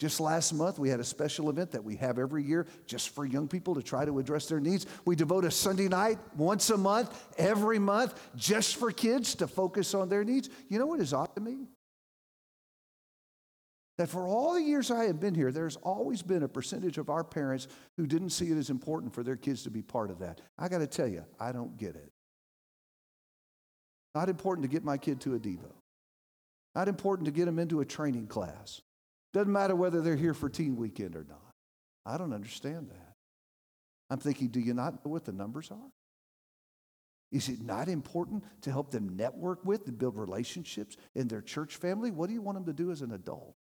Just 0.00 0.18
last 0.18 0.52
month, 0.52 0.78
we 0.78 0.88
had 0.88 0.98
a 0.98 1.04
special 1.04 1.48
event 1.50 1.70
that 1.70 1.84
we 1.84 1.96
have 1.96 2.18
every 2.18 2.42
year 2.42 2.66
just 2.86 3.10
for 3.10 3.24
young 3.24 3.46
people 3.46 3.76
to 3.76 3.82
try 3.82 4.04
to 4.04 4.18
address 4.18 4.46
their 4.46 4.58
needs. 4.58 4.86
We 5.04 5.14
devote 5.14 5.44
a 5.44 5.50
Sunday 5.50 5.88
night 5.88 6.18
once 6.36 6.70
a 6.70 6.76
month, 6.76 7.16
every 7.38 7.78
month, 7.78 8.20
just 8.34 8.76
for 8.76 8.90
kids 8.90 9.36
to 9.36 9.46
focus 9.46 9.94
on 9.94 10.08
their 10.08 10.24
needs. 10.24 10.50
You 10.68 10.80
know 10.80 10.86
what 10.86 11.00
is 11.00 11.12
odd 11.12 11.34
to 11.36 11.40
me? 11.40 11.68
That 13.98 14.08
for 14.08 14.26
all 14.26 14.54
the 14.54 14.62
years 14.62 14.90
I 14.90 15.04
have 15.04 15.20
been 15.20 15.36
here, 15.36 15.52
there's 15.52 15.76
always 15.76 16.22
been 16.22 16.42
a 16.42 16.48
percentage 16.48 16.98
of 16.98 17.08
our 17.08 17.22
parents 17.22 17.68
who 17.96 18.08
didn't 18.08 18.30
see 18.30 18.50
it 18.50 18.58
as 18.58 18.70
important 18.70 19.14
for 19.14 19.22
their 19.22 19.36
kids 19.36 19.62
to 19.62 19.70
be 19.70 19.82
part 19.82 20.10
of 20.10 20.18
that. 20.18 20.40
I 20.58 20.68
got 20.68 20.78
to 20.78 20.88
tell 20.88 21.06
you, 21.06 21.24
I 21.38 21.52
don't 21.52 21.76
get 21.76 21.94
it. 21.94 22.10
Not 24.16 24.28
important 24.28 24.64
to 24.64 24.68
get 24.68 24.82
my 24.82 24.98
kid 24.98 25.20
to 25.22 25.34
a 25.36 25.38
Devo. 25.38 25.70
Not 26.74 26.88
important 26.88 27.26
to 27.26 27.32
get 27.32 27.44
them 27.44 27.60
into 27.60 27.80
a 27.80 27.84
training 27.84 28.26
class. 28.26 28.80
Doesn't 29.34 29.52
matter 29.52 29.74
whether 29.74 30.00
they're 30.00 30.14
here 30.14 30.32
for 30.32 30.48
teen 30.48 30.76
weekend 30.76 31.16
or 31.16 31.26
not. 31.28 31.52
I 32.06 32.16
don't 32.16 32.32
understand 32.32 32.88
that. 32.88 33.14
I'm 34.08 34.20
thinking, 34.20 34.48
do 34.48 34.60
you 34.60 34.74
not 34.74 35.04
know 35.04 35.10
what 35.10 35.24
the 35.24 35.32
numbers 35.32 35.72
are? 35.72 35.90
Is 37.32 37.48
it 37.48 37.60
not 37.60 37.88
important 37.88 38.44
to 38.62 38.70
help 38.70 38.92
them 38.92 39.16
network 39.16 39.64
with 39.64 39.88
and 39.88 39.98
build 39.98 40.16
relationships 40.16 40.96
in 41.16 41.26
their 41.26 41.40
church 41.42 41.74
family? 41.74 42.12
What 42.12 42.28
do 42.28 42.34
you 42.34 42.42
want 42.42 42.56
them 42.58 42.66
to 42.66 42.72
do 42.72 42.92
as 42.92 43.02
an 43.02 43.10
adult? 43.10 43.56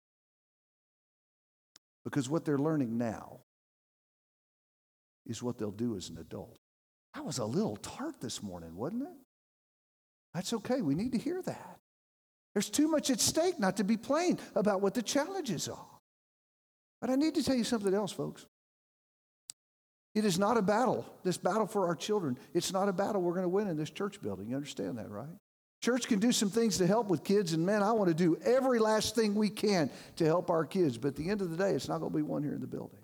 Because 2.03 2.29
what 2.29 2.45
they're 2.45 2.59
learning 2.59 2.99
now 2.99 3.39
is 5.25 5.41
what 5.41 5.57
they'll 5.57 5.71
do 5.71 5.95
as 5.95 6.09
an 6.09 6.19
adult. 6.19 6.59
I 7.15 7.21
was 7.21 7.39
a 7.39 7.45
little 7.45 7.77
tart 7.77 8.21
this 8.21 8.43
morning, 8.43 8.75
wasn't 8.75 9.03
it? 9.03 9.17
That's 10.35 10.53
okay. 10.53 10.81
We 10.81 10.93
need 10.93 11.13
to 11.13 11.17
hear 11.17 11.41
that. 11.41 11.79
There's 12.53 12.69
too 12.69 12.87
much 12.87 13.09
at 13.09 13.19
stake 13.19 13.59
not 13.59 13.77
to 13.77 13.83
be 13.83 13.97
plain 13.97 14.39
about 14.55 14.81
what 14.81 14.93
the 14.93 15.01
challenges 15.01 15.67
are. 15.67 15.85
But 17.01 17.09
I 17.09 17.15
need 17.15 17.35
to 17.35 17.43
tell 17.43 17.55
you 17.55 17.63
something 17.63 17.93
else, 17.93 18.11
folks. 18.11 18.45
It 20.15 20.25
is 20.25 20.37
not 20.37 20.57
a 20.57 20.61
battle, 20.61 21.05
this 21.23 21.37
battle 21.37 21.65
for 21.65 21.87
our 21.87 21.95
children. 21.95 22.37
It's 22.53 22.71
not 22.71 22.87
a 22.87 22.93
battle 22.93 23.21
we're 23.21 23.33
going 23.33 23.43
to 23.43 23.49
win 23.49 23.67
in 23.67 23.75
this 23.75 23.89
church 23.89 24.21
building. 24.21 24.47
You 24.47 24.55
understand 24.55 24.99
that, 24.99 25.09
right? 25.09 25.27
Church 25.81 26.07
can 26.07 26.19
do 26.19 26.31
some 26.31 26.49
things 26.49 26.77
to 26.77 26.87
help 26.87 27.09
with 27.09 27.23
kids, 27.23 27.51
and 27.53 27.65
man, 27.65 27.83
I 27.83 27.91
want 27.91 28.07
to 28.07 28.13
do 28.13 28.37
every 28.45 28.79
last 28.79 29.15
thing 29.15 29.35
we 29.35 29.49
can 29.49 29.89
to 30.15 30.25
help 30.25 30.49
our 30.49 30.65
kids. 30.65 30.97
But 30.97 31.09
at 31.09 31.15
the 31.15 31.29
end 31.29 31.41
of 31.41 31.49
the 31.49 31.57
day, 31.57 31.71
it's 31.71 31.89
not 31.89 31.99
going 31.99 32.11
to 32.11 32.15
be 32.15 32.21
won 32.21 32.43
here 32.43 32.53
in 32.53 32.61
the 32.61 32.67
building. 32.67 32.99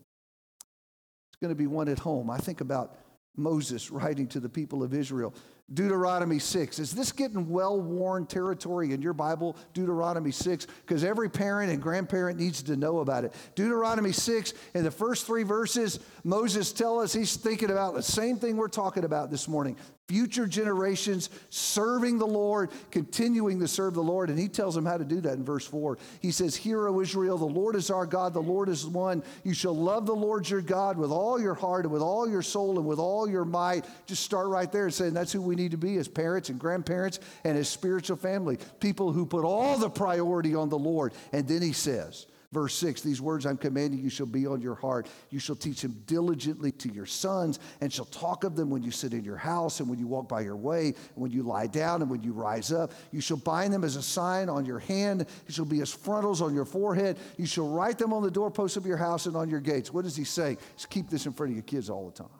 It's 1.32 1.40
going 1.42 1.50
to 1.50 1.58
be 1.58 1.68
won 1.68 1.90
at 1.90 2.00
home. 2.00 2.30
I 2.30 2.38
think 2.38 2.62
about 2.62 2.96
Moses 3.36 3.92
writing 3.92 4.28
to 4.28 4.40
the 4.40 4.48
people 4.48 4.84
of 4.84 4.94
Israel. 4.94 5.34
Deuteronomy 5.74 6.40
6. 6.40 6.80
Is 6.80 6.92
this 6.92 7.12
getting 7.12 7.50
well 7.50 7.80
worn 7.80 8.26
territory 8.26 8.94
in 8.94 9.02
your 9.02 9.14
Bible? 9.14 9.56
Deuteronomy 9.74 10.32
6, 10.32 10.66
because 10.86 11.04
every 11.04 11.30
parent 11.30 11.72
and 11.72 11.82
grandparent 11.82 12.40
needs 12.40 12.64
to 12.64 12.76
know 12.76 13.00
about 13.00 13.24
it. 13.24 13.34
Deuteronomy 13.56 14.12
6, 14.12 14.54
in 14.74 14.84
the 14.84 14.92
first 14.92 15.28
three 15.28 15.44
verses, 15.44 16.00
Moses 16.24 16.72
tells 16.72 17.04
us 17.04 17.14
he's 17.14 17.36
thinking 17.36 17.70
about 17.70 17.94
the 17.94 18.04
same 18.04 18.38
thing 18.38 18.58
we're 18.58 18.68
talking 18.68 19.04
about 19.04 19.30
this 19.30 19.48
morning 19.48 19.76
future 20.10 20.48
generations 20.48 21.30
serving 21.52 22.18
the 22.18 22.26
Lord, 22.26 22.72
continuing 22.90 23.60
to 23.60 23.68
serve 23.68 23.94
the 23.94 24.02
Lord. 24.02 24.32
And 24.32 24.40
he 24.40 24.48
tells 24.48 24.74
them 24.74 24.84
how 24.84 24.98
to 24.98 25.06
do 25.06 25.22
that 25.22 25.34
in 25.34 25.46
verse 25.46 25.68
4. 25.68 26.00
He 26.20 26.32
says, 26.32 26.56
Hear, 26.56 26.88
O 26.88 27.00
Israel, 27.00 27.38
the 27.38 27.46
Lord 27.46 27.76
is 27.76 27.92
our 27.92 28.08
God, 28.08 28.34
the 28.34 28.42
Lord 28.42 28.70
is 28.70 28.88
one. 28.88 29.22
You 29.44 29.54
shall 29.54 29.78
love 29.78 30.08
the 30.08 30.16
Lord 30.16 30.50
your 30.50 30.64
God 30.64 30.98
with 30.98 31.12
all 31.12 31.40
your 31.40 31.54
heart 31.54 31.86
and 31.86 31.94
with 31.94 32.02
all 32.02 32.28
your 32.28 32.42
soul 32.42 32.80
and 32.80 32.88
with 32.88 32.98
all 32.98 33.30
your 33.30 33.46
might. 33.46 33.86
Just 34.08 34.24
start 34.24 34.48
right 34.48 34.72
there 34.72 34.86
and 34.86 34.94
saying 34.94 35.14
that's 35.14 35.32
who 35.32 35.44
we 35.44 35.56
need 35.60 35.72
to 35.72 35.78
be 35.78 35.98
as 35.98 36.08
parents 36.08 36.50
and 36.50 36.60
grandparents 36.60 37.20
and 37.44 37.58
as 37.58 37.70
spiritual 37.70 38.18
family. 38.18 38.58
People 38.80 39.12
who 39.12 39.26
put 39.26 39.46
all 39.46 39.78
the 39.78 39.90
priority 39.90 40.56
on 40.56 40.70
the 40.70 40.78
Lord. 40.78 41.14
And 41.32 41.48
then 41.48 41.62
he 41.62 41.74
says, 41.74 42.26
Verse 42.52 42.74
6 42.76 43.02
These 43.02 43.22
words 43.22 43.46
I'm 43.46 43.58
commanding 43.58 44.00
you 44.00 44.10
shall 44.10 44.26
be 44.26 44.48
on 44.48 44.62
your 44.62 44.76
heart. 44.76 45.08
You 45.30 45.40
shall 45.40 45.56
teach 45.56 45.82
them 45.82 46.02
diligently 46.08 46.72
to 46.74 46.92
your 46.92 47.06
sons, 47.06 47.60
and 47.82 47.94
shall 47.94 48.06
talk 48.06 48.44
of 48.44 48.56
them 48.56 48.70
when 48.70 48.82
you 48.82 48.92
sit 48.92 49.14
in 49.14 49.24
your 49.24 49.38
house, 49.38 49.80
and 49.80 49.90
when 49.90 50.00
you 50.00 50.08
walk 50.08 50.28
by 50.28 50.42
your 50.42 50.56
way, 50.56 50.88
and 50.88 50.96
when 51.16 51.32
you 51.32 51.44
lie 51.44 51.68
down, 51.68 52.02
and 52.02 52.10
when 52.10 52.24
you 52.24 52.34
rise 52.34 52.72
up. 52.72 52.94
You 53.12 53.22
shall 53.22 53.38
bind 53.38 53.74
them 53.74 53.84
as 53.84 53.96
a 53.96 54.02
sign 54.02 54.50
on 54.50 54.66
your 54.66 54.80
hand. 54.80 55.22
It 55.48 55.54
shall 55.54 55.66
be 55.66 55.82
as 55.82 55.94
frontals 55.94 56.42
on 56.42 56.56
your 56.56 56.66
forehead. 56.66 57.18
You 57.38 57.46
shall 57.46 57.68
write 57.68 58.00
them 58.00 58.14
on 58.14 58.24
the 58.24 58.32
doorposts 58.32 58.78
of 58.78 58.86
your 58.86 58.98
house 58.98 59.28
and 59.28 59.36
on 59.36 59.50
your 59.50 59.62
gates. 59.62 59.94
What 59.94 60.06
does 60.06 60.16
he 60.16 60.24
say? 60.24 60.58
Just 60.76 60.90
keep 60.90 61.10
this 61.10 61.26
in 61.26 61.34
front 61.34 61.52
of 61.52 61.56
your 61.56 61.64
kids 61.64 61.90
all 61.90 62.10
the 62.10 62.24
time. 62.24 62.32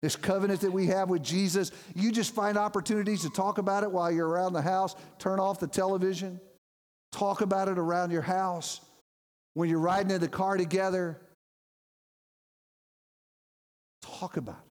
This 0.00 0.14
covenant 0.14 0.60
that 0.60 0.72
we 0.72 0.86
have 0.86 1.10
with 1.10 1.22
Jesus, 1.22 1.72
you 1.94 2.12
just 2.12 2.34
find 2.34 2.56
opportunities 2.56 3.22
to 3.22 3.30
talk 3.30 3.58
about 3.58 3.82
it 3.82 3.90
while 3.90 4.10
you're 4.10 4.28
around 4.28 4.52
the 4.52 4.62
house. 4.62 4.94
Turn 5.18 5.40
off 5.40 5.58
the 5.58 5.66
television, 5.66 6.40
talk 7.10 7.40
about 7.40 7.68
it 7.68 7.78
around 7.78 8.12
your 8.12 8.22
house. 8.22 8.80
When 9.54 9.68
you're 9.68 9.80
riding 9.80 10.12
in 10.12 10.20
the 10.20 10.28
car 10.28 10.56
together, 10.56 11.18
talk 14.02 14.36
about 14.36 14.60
it 14.64 14.70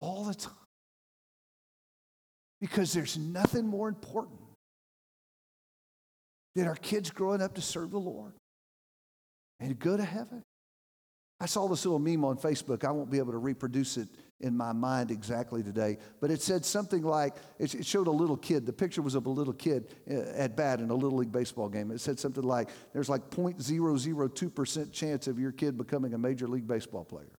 all 0.00 0.24
the 0.24 0.34
time. 0.34 0.54
Because 2.62 2.94
there's 2.94 3.18
nothing 3.18 3.66
more 3.66 3.88
important 3.88 4.40
than 6.54 6.66
our 6.66 6.76
kids 6.76 7.10
growing 7.10 7.42
up 7.42 7.54
to 7.56 7.60
serve 7.60 7.90
the 7.90 7.98
Lord 7.98 8.32
and 9.60 9.78
go 9.78 9.98
to 9.98 10.04
heaven. 10.04 10.42
I 11.40 11.46
saw 11.46 11.66
this 11.68 11.84
little 11.84 11.98
meme 11.98 12.24
on 12.24 12.36
Facebook. 12.36 12.84
I 12.84 12.90
won't 12.90 13.10
be 13.10 13.18
able 13.18 13.32
to 13.32 13.38
reproduce 13.38 13.96
it 13.96 14.08
in 14.40 14.56
my 14.56 14.72
mind 14.72 15.10
exactly 15.10 15.62
today, 15.62 15.98
but 16.20 16.30
it 16.30 16.42
said 16.42 16.64
something 16.64 17.02
like 17.02 17.34
it 17.58 17.84
showed 17.84 18.06
a 18.06 18.12
little 18.12 18.36
kid. 18.36 18.66
The 18.66 18.72
picture 18.72 19.02
was 19.02 19.14
of 19.14 19.26
a 19.26 19.30
little 19.30 19.52
kid 19.52 19.94
uh, 20.10 20.14
at 20.36 20.56
bat 20.56 20.80
in 20.80 20.90
a 20.90 20.94
little 20.94 21.18
league 21.18 21.32
baseball 21.32 21.68
game. 21.68 21.90
It 21.90 22.00
said 22.00 22.18
something 22.18 22.42
like 22.42 22.68
there's 22.92 23.08
like 23.08 23.30
0.002% 23.30 24.92
chance 24.92 25.26
of 25.26 25.38
your 25.38 25.52
kid 25.52 25.76
becoming 25.76 26.14
a 26.14 26.18
major 26.18 26.46
league 26.46 26.66
baseball 26.66 27.04
player. 27.04 27.32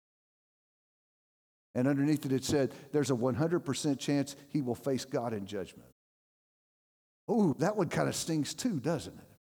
And 1.75 1.89
underneath 1.89 2.25
it, 2.25 2.33
it 2.33 2.45
said 2.45 2.73
there's 2.93 3.11
a 3.11 3.15
100% 3.15 3.99
chance 3.99 4.37
he 4.49 4.63
will 4.63 4.77
face 4.77 5.05
God 5.05 5.33
in 5.33 5.47
judgment. 5.47 5.89
Oh, 7.27 7.55
that 7.59 7.77
one 7.77 7.89
kind 7.89 8.09
of 8.09 8.15
stings 8.15 8.55
too, 8.55 8.81
doesn't 8.81 9.17
it? 9.17 9.34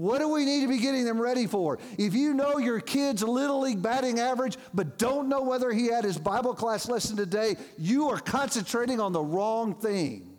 What 0.00 0.20
do 0.20 0.30
we 0.30 0.46
need 0.46 0.62
to 0.62 0.68
be 0.68 0.78
getting 0.78 1.04
them 1.04 1.20
ready 1.20 1.46
for? 1.46 1.78
If 1.98 2.14
you 2.14 2.32
know 2.32 2.56
your 2.56 2.80
kid's 2.80 3.22
little 3.22 3.60
league 3.60 3.82
batting 3.82 4.18
average, 4.18 4.56
but 4.72 4.96
don't 4.96 5.28
know 5.28 5.42
whether 5.42 5.70
he 5.70 5.88
had 5.88 6.04
his 6.04 6.16
Bible 6.16 6.54
class 6.54 6.88
lesson 6.88 7.18
today, 7.18 7.56
you 7.76 8.08
are 8.08 8.18
concentrating 8.18 8.98
on 8.98 9.12
the 9.12 9.20
wrong 9.20 9.74
thing. 9.74 10.34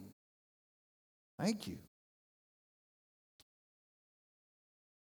Thank 1.40 1.68
you. 1.68 1.78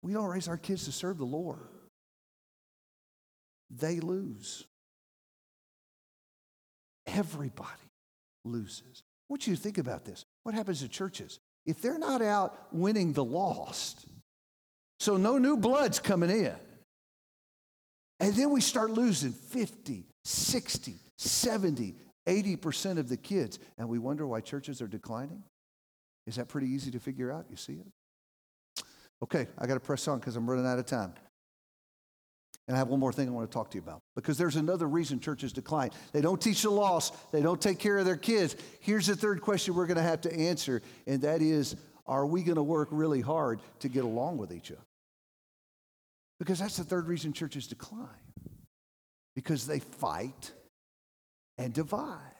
We 0.02 0.12
don't 0.12 0.26
raise 0.26 0.50
our 0.50 0.58
kids 0.58 0.84
to 0.86 0.92
serve 0.92 1.20
the 1.20 1.26
Lord, 1.26 1.70
they 3.72 4.02
lose. 4.02 4.66
Everybody 7.08 7.70
loses. 8.44 9.04
I 9.06 9.26
want 9.30 9.48
you 9.48 9.56
to 9.56 9.62
think 9.62 9.78
about 9.78 10.04
this. 10.04 10.26
What 10.44 10.54
happens 10.54 10.82
to 10.82 10.90
churches? 10.90 11.40
If 11.66 11.82
they're 11.82 11.98
not 11.98 12.22
out 12.22 12.58
winning 12.74 13.14
the 13.14 13.24
lost, 13.24 14.06
so 15.00 15.18
no 15.18 15.38
new 15.38 15.58
blood's 15.58 16.00
coming 16.00 16.30
in. 16.30 16.56
And 18.20 18.36
then 18.36 18.50
we 18.50 18.62
start 18.62 18.92
losing 18.92 19.32
50, 19.32 20.06
60, 20.26 20.96
70, 21.18 21.96
80% 22.28 22.98
of 22.98 23.08
the 23.08 23.18
kids. 23.18 23.60
And 23.78 23.88
we 23.88 23.98
wonder 23.98 24.28
why 24.28 24.42
churches 24.42 24.82
are 24.82 24.88
declining. 24.88 25.44
Is 26.28 26.36
that 26.36 26.50
pretty 26.50 26.68
easy 26.68 26.92
to 26.92 27.00
figure 27.00 27.32
out? 27.32 27.46
You 27.50 27.56
see 27.56 27.74
it? 27.74 28.84
Okay, 29.24 29.48
I 29.58 29.68
got 29.68 29.76
to 29.76 29.80
press 29.80 30.08
on 30.08 30.20
because 30.20 30.36
I'm 30.36 30.50
running 30.50 30.66
out 30.66 30.80
of 30.80 30.86
time. 30.86 31.14
And 32.68 32.76
I 32.76 32.78
have 32.78 32.90
one 32.90 33.00
more 33.00 33.12
thing 33.12 33.28
I 33.28 33.32
want 33.32 33.50
to 33.50 33.54
talk 33.54 33.72
to 33.72 33.78
you 33.78 33.82
about 33.82 34.00
because 34.16 34.38
there's 34.38 34.56
another 34.56 34.88
reason 34.88 35.20
churches 35.20 35.52
decline. 35.52 35.90
They 36.12 36.22
don't 36.22 36.40
teach 36.40 36.62
the 36.62 36.70
lost, 36.70 37.16
they 37.32 37.42
don't 37.42 37.60
take 37.60 37.80
care 37.80 37.98
of 37.98 38.06
their 38.06 38.16
kids. 38.16 38.56
Here's 38.80 39.08
the 39.08 39.16
third 39.16 39.42
question 39.42 39.74
we're 39.74 39.88
going 39.88 39.98
to 39.98 40.04
have 40.04 40.22
to 40.22 40.34
answer, 40.34 40.84
and 41.08 41.22
that 41.24 41.42
is 41.42 41.76
are 42.06 42.26
we 42.26 42.44
going 42.44 42.58
to 42.58 42.64
work 42.64 42.90
really 42.92 43.22
hard 43.22 43.60
to 43.80 43.90
get 43.90 44.04
along 44.04 44.38
with 44.38 44.52
each 44.52 44.72
other? 44.72 44.82
Because 46.40 46.60
that's 46.60 46.78
the 46.78 46.84
third 46.84 47.08
reason 47.08 47.34
churches 47.34 47.68
decline. 47.68 48.08
Because 49.36 49.68
they 49.68 49.80
fight 49.80 50.52
and 51.58 51.74
divide. 51.74 52.36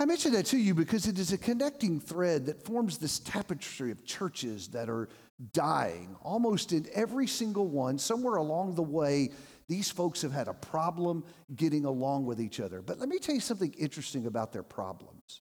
I 0.00 0.04
mention 0.04 0.32
that 0.32 0.46
to 0.46 0.56
you 0.56 0.74
because 0.74 1.06
it 1.06 1.18
is 1.18 1.32
a 1.32 1.38
connecting 1.38 1.98
thread 1.98 2.46
that 2.46 2.64
forms 2.64 2.98
this 2.98 3.18
tapestry 3.18 3.90
of 3.90 4.04
churches 4.04 4.68
that 4.68 4.88
are 4.88 5.08
dying. 5.52 6.16
Almost 6.22 6.72
in 6.72 6.86
every 6.94 7.26
single 7.26 7.66
one, 7.66 7.98
somewhere 7.98 8.36
along 8.36 8.76
the 8.76 8.82
way, 8.82 9.30
these 9.68 9.90
folks 9.90 10.22
have 10.22 10.32
had 10.32 10.46
a 10.46 10.54
problem 10.54 11.24
getting 11.56 11.84
along 11.84 12.26
with 12.26 12.40
each 12.40 12.60
other. 12.60 12.80
But 12.80 13.00
let 13.00 13.08
me 13.08 13.18
tell 13.18 13.34
you 13.34 13.40
something 13.40 13.74
interesting 13.76 14.26
about 14.26 14.52
their 14.52 14.62
problems. 14.62 15.42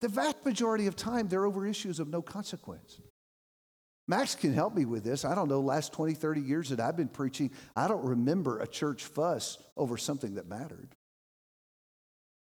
The 0.00 0.08
vast 0.08 0.44
majority 0.44 0.88
of 0.88 0.96
time, 0.96 1.28
they're 1.28 1.46
over 1.46 1.64
issues 1.64 2.00
of 2.00 2.08
no 2.08 2.22
consequence. 2.22 3.00
Max 4.08 4.34
can 4.34 4.52
help 4.52 4.74
me 4.74 4.84
with 4.84 5.04
this. 5.04 5.24
I 5.24 5.34
don't 5.34 5.48
know, 5.48 5.60
last 5.60 5.92
20, 5.92 6.14
30 6.14 6.40
years 6.40 6.68
that 6.70 6.80
I've 6.80 6.96
been 6.96 7.08
preaching, 7.08 7.50
I 7.76 7.88
don't 7.88 8.04
remember 8.04 8.58
a 8.58 8.66
church 8.66 9.04
fuss 9.04 9.58
over 9.76 9.96
something 9.96 10.34
that 10.34 10.48
mattered. 10.48 10.94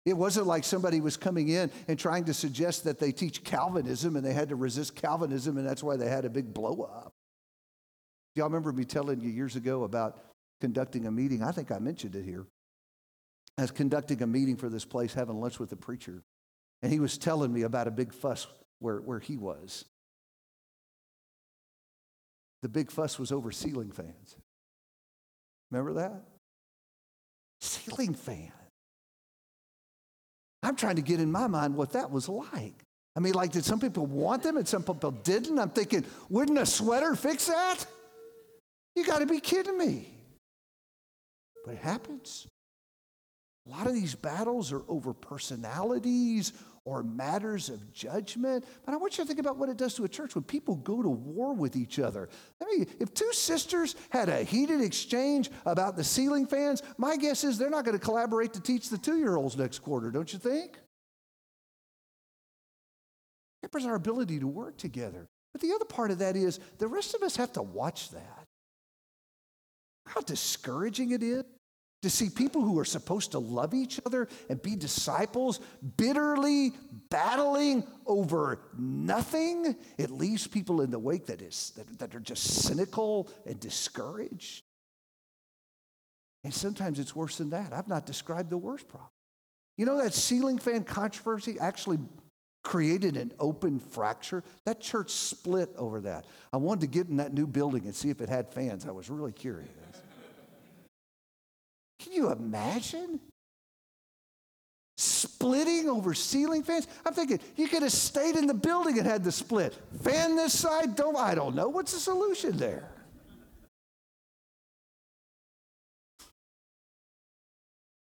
It 0.06 0.16
wasn't 0.16 0.46
like 0.46 0.64
somebody 0.64 1.00
was 1.00 1.18
coming 1.18 1.48
in 1.48 1.70
and 1.86 1.98
trying 1.98 2.24
to 2.24 2.34
suggest 2.34 2.84
that 2.84 2.98
they 2.98 3.12
teach 3.12 3.44
Calvinism 3.44 4.16
and 4.16 4.24
they 4.24 4.32
had 4.32 4.48
to 4.48 4.56
resist 4.56 4.96
Calvinism 4.96 5.58
and 5.58 5.68
that's 5.68 5.82
why 5.82 5.96
they 5.96 6.08
had 6.08 6.24
a 6.24 6.30
big 6.30 6.54
blow 6.54 6.82
up. 6.82 7.12
Y'all 8.34 8.46
remember 8.46 8.72
me 8.72 8.84
telling 8.84 9.20
you 9.20 9.28
years 9.28 9.56
ago 9.56 9.84
about 9.84 10.18
conducting 10.60 11.06
a 11.06 11.10
meeting? 11.10 11.42
I 11.42 11.52
think 11.52 11.70
I 11.70 11.78
mentioned 11.78 12.14
it 12.14 12.24
here. 12.24 12.46
I 13.58 13.62
was 13.62 13.70
conducting 13.70 14.22
a 14.22 14.26
meeting 14.26 14.56
for 14.56 14.70
this 14.70 14.86
place, 14.86 15.12
having 15.12 15.38
lunch 15.38 15.58
with 15.58 15.72
a 15.72 15.76
preacher. 15.76 16.22
And 16.82 16.90
he 16.90 17.00
was 17.00 17.18
telling 17.18 17.52
me 17.52 17.62
about 17.62 17.88
a 17.88 17.90
big 17.90 18.14
fuss 18.14 18.46
where, 18.78 18.98
where 18.98 19.18
he 19.18 19.36
was. 19.36 19.84
The 22.62 22.68
big 22.68 22.90
fuss 22.90 23.18
was 23.18 23.32
over 23.32 23.50
ceiling 23.50 23.90
fans. 23.90 24.36
Remember 25.70 25.94
that? 25.94 26.22
Ceiling 27.60 28.14
fan. 28.14 28.52
I'm 30.62 30.76
trying 30.76 30.96
to 30.96 31.02
get 31.02 31.20
in 31.20 31.32
my 31.32 31.46
mind 31.46 31.74
what 31.74 31.92
that 31.92 32.10
was 32.10 32.28
like. 32.28 32.84
I 33.16 33.20
mean, 33.20 33.34
like, 33.34 33.50
did 33.50 33.64
some 33.64 33.80
people 33.80 34.06
want 34.06 34.42
them 34.42 34.56
and 34.56 34.68
some 34.68 34.82
people 34.82 35.10
didn't? 35.10 35.58
I'm 35.58 35.70
thinking, 35.70 36.04
wouldn't 36.28 36.58
a 36.58 36.66
sweater 36.66 37.14
fix 37.16 37.46
that? 37.46 37.84
You 38.94 39.04
got 39.04 39.20
to 39.20 39.26
be 39.26 39.40
kidding 39.40 39.76
me. 39.76 40.08
But 41.64 41.74
it 41.74 41.80
happens. 41.80 42.46
A 43.66 43.70
lot 43.70 43.86
of 43.86 43.94
these 43.94 44.14
battles 44.14 44.72
are 44.72 44.82
over 44.88 45.12
personalities 45.12 46.52
or 46.84 47.02
matters 47.02 47.68
of 47.68 47.92
judgment. 47.92 48.64
But 48.84 48.94
I 48.94 48.96
want 48.96 49.18
you 49.18 49.24
to 49.24 49.28
think 49.28 49.38
about 49.38 49.58
what 49.58 49.68
it 49.68 49.76
does 49.76 49.94
to 49.94 50.04
a 50.04 50.08
church 50.08 50.34
when 50.34 50.44
people 50.44 50.76
go 50.76 51.02
to 51.02 51.08
war 51.08 51.52
with 51.52 51.76
each 51.76 51.98
other. 51.98 52.28
I 52.60 52.64
mean, 52.64 52.86
if 52.98 53.12
two 53.12 53.32
sisters 53.32 53.96
had 54.10 54.28
a 54.28 54.42
heated 54.42 54.80
exchange 54.80 55.50
about 55.66 55.96
the 55.96 56.04
ceiling 56.04 56.46
fans, 56.46 56.82
my 56.96 57.16
guess 57.16 57.44
is 57.44 57.58
they're 57.58 57.70
not 57.70 57.84
going 57.84 57.98
to 57.98 58.04
collaborate 58.04 58.54
to 58.54 58.60
teach 58.60 58.88
the 58.88 58.98
two 58.98 59.18
year 59.18 59.36
olds 59.36 59.56
next 59.56 59.80
quarter, 59.80 60.10
don't 60.10 60.32
you 60.32 60.38
think? 60.38 60.78
Hampers 63.62 63.84
our 63.84 63.94
ability 63.94 64.40
to 64.40 64.46
work 64.46 64.78
together. 64.78 65.28
But 65.52 65.60
the 65.60 65.72
other 65.74 65.84
part 65.84 66.10
of 66.10 66.18
that 66.20 66.36
is 66.36 66.60
the 66.78 66.86
rest 66.86 67.14
of 67.14 67.22
us 67.22 67.36
have 67.36 67.52
to 67.52 67.62
watch 67.62 68.10
that. 68.10 68.46
How 70.06 70.20
discouraging 70.22 71.10
it 71.10 71.22
is 71.22 71.44
to 72.02 72.10
see 72.10 72.30
people 72.30 72.62
who 72.62 72.78
are 72.78 72.84
supposed 72.84 73.32
to 73.32 73.38
love 73.38 73.74
each 73.74 74.00
other 74.06 74.28
and 74.48 74.60
be 74.62 74.74
disciples 74.74 75.60
bitterly 75.96 76.72
battling 77.10 77.84
over 78.06 78.60
nothing. 78.78 79.76
It 79.98 80.10
leaves 80.10 80.46
people 80.46 80.80
in 80.80 80.90
the 80.90 80.98
wake 80.98 81.26
that, 81.26 81.42
is, 81.42 81.72
that, 81.76 81.98
that 81.98 82.14
are 82.14 82.20
just 82.20 82.44
cynical 82.44 83.28
and 83.46 83.60
discouraged. 83.60 84.64
And 86.42 86.54
sometimes 86.54 86.98
it's 86.98 87.14
worse 87.14 87.36
than 87.36 87.50
that. 87.50 87.72
I've 87.72 87.88
not 87.88 88.06
described 88.06 88.48
the 88.48 88.58
worst 88.58 88.88
problem. 88.88 89.10
You 89.76 89.86
know 89.86 90.02
that 90.02 90.14
ceiling 90.14 90.58
fan 90.58 90.84
controversy 90.84 91.58
actually 91.60 91.98
created 92.62 93.16
an 93.16 93.32
open 93.38 93.78
fracture? 93.78 94.42
That 94.64 94.80
church 94.80 95.10
split 95.10 95.70
over 95.76 96.00
that. 96.02 96.26
I 96.52 96.56
wanted 96.56 96.80
to 96.82 96.86
get 96.86 97.08
in 97.08 97.16
that 97.18 97.34
new 97.34 97.46
building 97.46 97.84
and 97.84 97.94
see 97.94 98.08
if 98.08 98.22
it 98.22 98.28
had 98.30 98.52
fans. 98.52 98.86
I 98.86 98.90
was 98.90 99.10
really 99.10 99.32
curious. 99.32 99.68
You 102.20 102.30
imagine? 102.32 103.18
Splitting 104.98 105.88
over 105.88 106.12
ceiling 106.12 106.62
fans? 106.62 106.86
I'm 107.06 107.14
thinking 107.14 107.40
you 107.56 107.66
could 107.66 107.80
have 107.80 107.92
stayed 107.92 108.36
in 108.36 108.46
the 108.46 108.52
building 108.52 108.98
and 108.98 109.06
had 109.06 109.24
the 109.24 109.32
split. 109.32 109.74
Fan 110.02 110.36
this 110.36 110.58
side, 110.58 110.96
don't 110.96 111.16
I 111.16 111.34
don't 111.34 111.54
know. 111.54 111.70
What's 111.70 111.94
the 111.94 111.98
solution 111.98 112.58
there? 112.58 112.90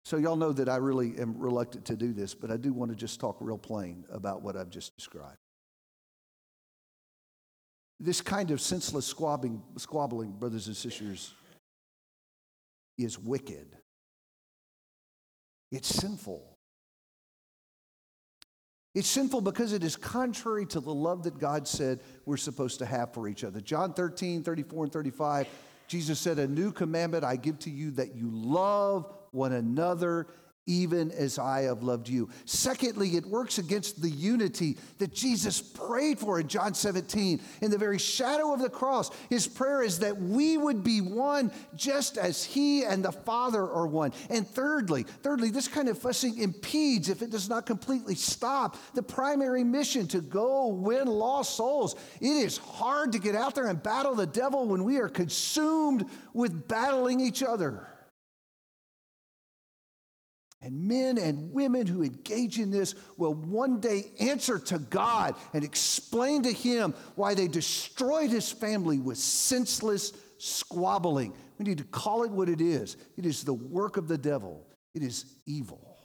So, 0.03 0.17
y'all 0.17 0.35
know 0.35 0.51
that 0.51 0.67
I 0.67 0.75
really 0.77 1.17
am 1.17 1.39
reluctant 1.39 1.85
to 1.85 1.95
do 1.95 2.11
this, 2.11 2.33
but 2.33 2.51
I 2.51 2.57
do 2.57 2.73
want 2.73 2.91
to 2.91 2.97
just 2.97 3.21
talk 3.21 3.37
real 3.39 3.57
plain 3.57 4.03
about 4.11 4.41
what 4.41 4.57
I've 4.57 4.69
just 4.69 4.97
described. 4.97 5.37
This 8.01 8.19
kind 8.19 8.51
of 8.51 8.59
senseless 8.59 9.05
squabbling 9.05 10.31
brothers 10.37 10.67
and 10.67 10.75
sisters, 10.75 11.33
is 12.97 13.17
wicked. 13.17 13.77
It's 15.71 15.87
sinful. 15.87 16.57
It's 18.95 19.07
sinful 19.07 19.41
because 19.41 19.73
it 19.73 19.83
is 19.83 19.95
contrary 19.95 20.65
to 20.67 20.79
the 20.79 20.93
love 20.93 21.23
that 21.23 21.39
God 21.39 21.67
said 21.67 22.01
we're 22.25 22.37
supposed 22.37 22.79
to 22.79 22.85
have 22.85 23.13
for 23.13 23.27
each 23.27 23.43
other. 23.43 23.61
John 23.61 23.93
13, 23.93 24.43
34, 24.43 24.85
and 24.85 24.93
35, 24.93 25.47
Jesus 25.87 26.19
said, 26.19 26.39
A 26.39 26.47
new 26.47 26.71
commandment 26.71 27.23
I 27.23 27.35
give 27.35 27.59
to 27.59 27.69
you 27.69 27.91
that 27.91 28.15
you 28.15 28.29
love 28.31 29.11
one 29.31 29.53
another 29.53 30.27
even 30.69 31.09
as 31.11 31.39
I 31.39 31.61
have 31.61 31.81
loved 31.81 32.07
you. 32.07 32.29
Secondly, 32.45 33.17
it 33.17 33.25
works 33.25 33.57
against 33.57 34.03
the 34.03 34.09
unity 34.09 34.77
that 34.99 35.11
Jesus 35.11 35.59
prayed 35.59 36.19
for 36.19 36.39
in 36.39 36.47
John 36.47 36.75
17. 36.75 37.41
In 37.61 37.71
the 37.71 37.77
very 37.77 37.97
shadow 37.97 38.53
of 38.53 38.61
the 38.61 38.69
cross, 38.69 39.09
his 39.31 39.47
prayer 39.47 39.81
is 39.81 39.97
that 39.99 40.21
we 40.21 40.57
would 40.57 40.83
be 40.83 41.01
one 41.01 41.51
just 41.75 42.19
as 42.19 42.43
he 42.43 42.83
and 42.83 43.03
the 43.03 43.11
Father 43.11 43.63
are 43.63 43.87
one. 43.87 44.13
And 44.29 44.47
thirdly, 44.47 45.07
thirdly, 45.23 45.49
this 45.49 45.67
kind 45.67 45.89
of 45.89 45.97
fussing 45.97 46.37
impedes 46.37 47.09
if 47.09 47.23
it 47.23 47.31
does 47.31 47.49
not 47.49 47.65
completely 47.65 48.13
stop 48.13 48.77
the 48.93 49.01
primary 49.01 49.63
mission 49.63 50.07
to 50.09 50.21
go 50.21 50.67
win 50.67 51.07
lost 51.07 51.55
souls. 51.55 51.95
It 52.21 52.27
is 52.27 52.57
hard 52.59 53.13
to 53.13 53.19
get 53.19 53.33
out 53.33 53.55
there 53.55 53.67
and 53.67 53.81
battle 53.81 54.13
the 54.13 54.27
devil 54.27 54.67
when 54.67 54.83
we 54.83 54.97
are 54.97 55.09
consumed 55.09 56.05
with 56.31 56.67
battling 56.67 57.19
each 57.19 57.41
other. 57.41 57.87
And 60.61 60.87
men 60.87 61.17
and 61.17 61.53
women 61.53 61.87
who 61.87 62.03
engage 62.03 62.59
in 62.59 62.69
this 62.69 62.93
will 63.15 63.33
one 63.33 63.79
day 63.79 64.11
answer 64.19 64.59
to 64.59 64.79
God 64.79 65.35
and 65.53 65.63
explain 65.63 66.43
to 66.43 66.51
Him 66.51 66.93
why 67.15 67.33
they 67.33 67.47
destroyed 67.47 68.29
His 68.29 68.51
family 68.51 68.99
with 68.99 69.17
senseless 69.17 70.11
squabbling. 70.37 71.33
We 71.57 71.65
need 71.65 71.77
to 71.77 71.85
call 71.85 72.23
it 72.23 72.31
what 72.31 72.49
it 72.49 72.61
is 72.61 72.97
it 73.17 73.25
is 73.25 73.43
the 73.43 73.53
work 73.53 73.97
of 73.97 74.07
the 74.07 74.17
devil, 74.17 74.65
it 74.93 75.01
is 75.01 75.25
evil. 75.45 75.97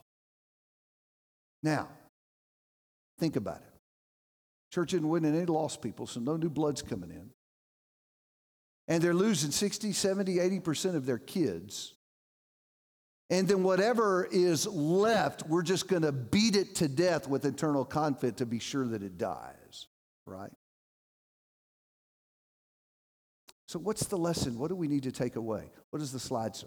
Now, 1.63 1.89
think 3.19 3.37
about 3.37 3.57
it. 3.57 3.75
Church 4.73 4.93
isn't 4.93 5.09
winning 5.09 5.35
any 5.35 5.47
lost 5.47 5.81
people, 5.81 6.07
so 6.07 6.21
no 6.21 6.37
new 6.37 6.51
blood's 6.51 6.83
coming 6.83 7.11
in. 7.11 7.31
And 8.87 9.03
they're 9.03 9.15
losing 9.15 9.51
60, 9.51 9.93
70, 9.93 10.37
80% 10.37 10.95
of 10.95 11.07
their 11.07 11.19
kids 11.19 11.95
and 13.31 13.49
then 13.49 13.63
whatever 13.63 14.29
is 14.31 14.67
left, 14.67 15.47
we're 15.49 15.63
just 15.63 15.89
going 15.89 16.03
to 16.03 16.13
beat 16.13 16.57
it 16.57 16.75
to 16.77 16.89
death 16.89 17.27
with 17.27 17.45
eternal 17.45 17.85
conflict 17.85 18.39
to 18.39 18.47
be 18.47 18.59
sure 18.59 18.87
that 18.89 19.03
it 19.03 19.17
dies, 19.17 19.87
right? 20.27 20.51
So, 23.67 23.79
what's 23.79 24.07
the 24.07 24.19
lesson? 24.19 24.59
What 24.59 24.69
do 24.69 24.77
we 24.77 24.89
need 24.89 25.05
to 25.05 25.13
take 25.13 25.37
away? 25.37 25.71
What 25.91 26.01
does 26.01 26.13
the 26.13 26.21
slide 26.21 26.55
say? 26.55 26.67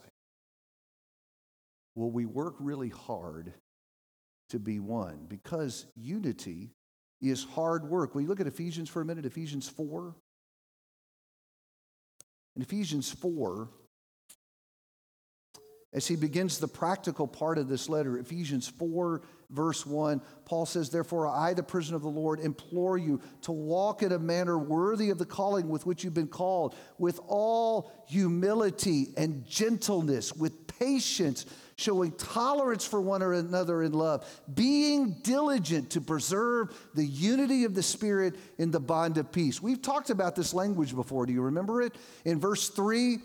Well, 1.96 2.10
we 2.10 2.26
work 2.26 2.56
really 2.60 2.90
hard 2.90 3.54
to 4.50 4.60
be 4.60 4.80
one 4.80 5.26
because 5.28 5.86
unity 5.96 6.72
is 7.22 7.44
hard 7.44 7.88
work. 7.90 8.14
Will 8.14 8.22
you 8.22 8.28
look 8.28 8.40
at 8.40 8.48
Ephesians 8.48 8.90
for 8.90 9.02
a 9.02 9.06
minute? 9.06 9.26
Ephesians 9.26 9.68
4. 9.70 10.16
In 12.56 12.62
Ephesians 12.62 13.12
4, 13.12 13.70
as 15.98 16.06
he 16.06 16.16
begins 16.16 16.60
the 16.60 16.68
practical 16.68 17.28
part 17.28 17.58
of 17.58 17.68
this 17.68 17.90
letter, 17.90 18.20
Ephesians 18.20 18.68
4, 18.68 19.20
verse 19.50 19.84
1, 19.84 20.22
Paul 20.46 20.68
says, 20.68 20.92
Therefore, 20.92 21.26
I, 21.26 21.56
the 21.56 21.64
prisoner 21.64 21.98
of 21.98 22.04
the 22.04 22.08
Lord, 22.08 22.40
implore 22.40 23.00
you 23.00 23.20
to 23.42 23.52
walk 23.52 24.04
in 24.04 24.12
a 24.12 24.20
manner 24.20 24.60
worthy 24.60 25.10
of 25.10 25.18
the 25.18 25.26
calling 25.26 25.70
with 25.70 25.88
which 25.88 26.04
you've 26.04 26.14
been 26.14 26.28
called, 26.28 26.76
with 27.00 27.20
all 27.28 27.92
humility 28.08 29.08
and 29.18 29.44
gentleness, 29.48 30.34
with 30.34 30.68
patience, 30.68 31.48
showing 31.78 32.12
tolerance 32.12 32.86
for 32.86 33.02
one 33.02 33.24
another 33.24 33.82
in 33.82 33.92
love, 33.92 34.24
being 34.54 35.16
diligent 35.24 35.90
to 35.90 36.00
preserve 36.00 36.78
the 36.94 37.06
unity 37.06 37.64
of 37.64 37.74
the 37.74 37.82
Spirit 37.82 38.36
in 38.60 38.70
the 38.70 38.80
bond 38.80 39.18
of 39.18 39.32
peace. 39.32 39.64
We've 39.64 39.82
talked 39.82 40.12
about 40.12 40.36
this 40.36 40.54
language 40.54 40.94
before. 40.94 41.26
Do 41.26 41.34
you 41.34 41.42
remember 41.42 41.82
it? 41.82 41.96
In 42.24 42.40
verse 42.40 42.70
3, 42.70 43.18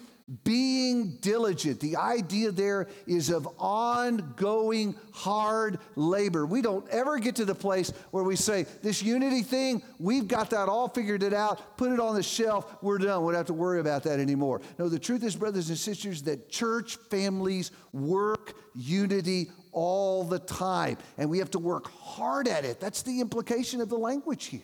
being 0.44 1.18
diligent. 1.20 1.80
The 1.80 1.96
idea 1.96 2.50
there 2.52 2.88
is 3.06 3.30
of 3.30 3.48
ongoing 3.58 4.94
hard 5.12 5.78
labor. 5.96 6.46
We 6.46 6.62
don't 6.62 6.88
ever 6.88 7.18
get 7.18 7.36
to 7.36 7.44
the 7.44 7.54
place 7.54 7.92
where 8.10 8.24
we 8.24 8.36
say, 8.36 8.66
this 8.82 9.02
unity 9.02 9.42
thing, 9.42 9.82
we've 9.98 10.28
got 10.28 10.50
that 10.50 10.68
all 10.68 10.88
figured 10.88 11.22
it 11.22 11.34
out, 11.34 11.76
put 11.76 11.92
it 11.92 12.00
on 12.00 12.14
the 12.14 12.22
shelf, 12.22 12.76
we're 12.82 12.98
done. 12.98 13.24
We 13.24 13.32
don't 13.32 13.38
have 13.38 13.46
to 13.46 13.54
worry 13.54 13.80
about 13.80 14.04
that 14.04 14.20
anymore. 14.20 14.60
No, 14.78 14.88
the 14.88 14.98
truth 14.98 15.22
is, 15.24 15.36
brothers 15.36 15.68
and 15.68 15.78
sisters, 15.78 16.22
that 16.22 16.48
church 16.48 16.96
families 17.10 17.70
work 17.92 18.54
unity 18.74 19.50
all 19.72 20.24
the 20.24 20.38
time, 20.38 20.98
and 21.18 21.28
we 21.28 21.38
have 21.38 21.50
to 21.52 21.58
work 21.58 21.90
hard 21.90 22.48
at 22.48 22.64
it. 22.64 22.80
That's 22.80 23.02
the 23.02 23.20
implication 23.20 23.80
of 23.80 23.88
the 23.88 23.98
language 23.98 24.46
here. 24.46 24.60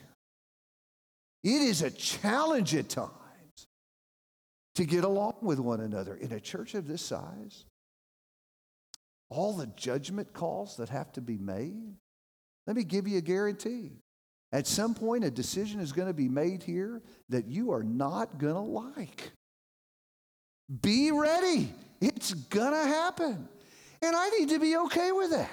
It 1.44 1.62
is 1.62 1.82
a 1.82 1.90
challenge 1.90 2.74
at 2.74 2.88
times 2.88 3.12
to 4.78 4.84
get 4.84 5.02
along 5.02 5.34
with 5.42 5.58
one 5.58 5.80
another 5.80 6.14
in 6.14 6.30
a 6.30 6.38
church 6.38 6.76
of 6.76 6.86
this 6.86 7.02
size. 7.02 7.64
All 9.28 9.52
the 9.52 9.66
judgment 9.66 10.32
calls 10.32 10.76
that 10.76 10.88
have 10.88 11.10
to 11.14 11.20
be 11.20 11.36
made. 11.36 11.96
Let 12.64 12.76
me 12.76 12.84
give 12.84 13.08
you 13.08 13.18
a 13.18 13.20
guarantee. 13.20 13.90
At 14.52 14.68
some 14.68 14.94
point, 14.94 15.24
a 15.24 15.32
decision 15.32 15.80
is 15.80 15.90
going 15.90 16.06
to 16.06 16.14
be 16.14 16.28
made 16.28 16.62
here 16.62 17.02
that 17.28 17.48
you 17.48 17.72
are 17.72 17.82
not 17.82 18.38
going 18.38 18.54
to 18.54 18.60
like. 18.60 19.32
Be 20.80 21.10
ready. 21.10 21.74
It's 22.00 22.34
going 22.34 22.72
to 22.72 22.88
happen. 22.88 23.48
And 24.00 24.14
I 24.14 24.30
need 24.38 24.48
to 24.50 24.60
be 24.60 24.76
okay 24.76 25.10
with 25.10 25.32
that 25.32 25.50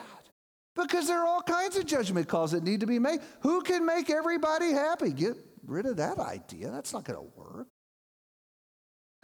because 0.76 1.08
there 1.08 1.20
are 1.20 1.26
all 1.26 1.42
kinds 1.42 1.78
of 1.78 1.88
judgment 1.88 2.28
calls 2.28 2.52
that 2.52 2.62
need 2.62 2.82
to 2.82 2.86
be 2.86 3.00
made. 3.00 3.22
Who 3.40 3.64
can 3.64 3.88
make 3.88 4.12
everybody 4.12 4.72
happy? 4.72 5.10
Get 5.10 5.36
rid 5.66 5.88
of 5.88 5.98
that 5.98 6.20
idea. 6.20 6.70
That's 6.70 6.94
not 6.94 7.06
going 7.06 7.18
to 7.18 7.32
work. 7.36 7.66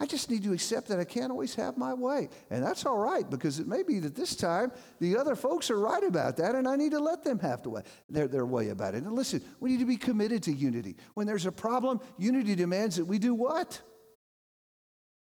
I 0.02 0.04
just 0.04 0.28
need 0.30 0.42
to 0.42 0.52
accept 0.52 0.88
that 0.88 0.98
I 0.98 1.04
can't 1.04 1.30
always 1.30 1.54
have 1.54 1.78
my 1.78 1.94
way. 1.94 2.28
And 2.50 2.60
that's 2.60 2.84
all 2.84 2.98
right 2.98 3.30
because 3.30 3.60
it 3.60 3.68
may 3.68 3.84
be 3.84 4.00
that 4.00 4.16
this 4.16 4.34
time 4.34 4.72
the 4.98 5.16
other 5.16 5.36
folks 5.36 5.70
are 5.70 5.78
right 5.78 6.02
about 6.02 6.38
that 6.38 6.56
and 6.56 6.66
I 6.66 6.74
need 6.74 6.90
to 6.90 6.98
let 6.98 7.22
them 7.22 7.38
have 7.38 7.64
way, 7.64 7.82
their, 8.10 8.26
their 8.26 8.44
way 8.44 8.70
about 8.70 8.96
it. 8.96 9.04
And 9.04 9.12
listen, 9.12 9.40
we 9.60 9.70
need 9.70 9.78
to 9.78 9.86
be 9.86 9.96
committed 9.96 10.42
to 10.42 10.52
unity. 10.52 10.96
When 11.14 11.28
there's 11.28 11.46
a 11.46 11.52
problem, 11.52 12.00
unity 12.18 12.56
demands 12.56 12.96
that 12.96 13.04
we 13.04 13.20
do 13.20 13.32
what? 13.32 13.80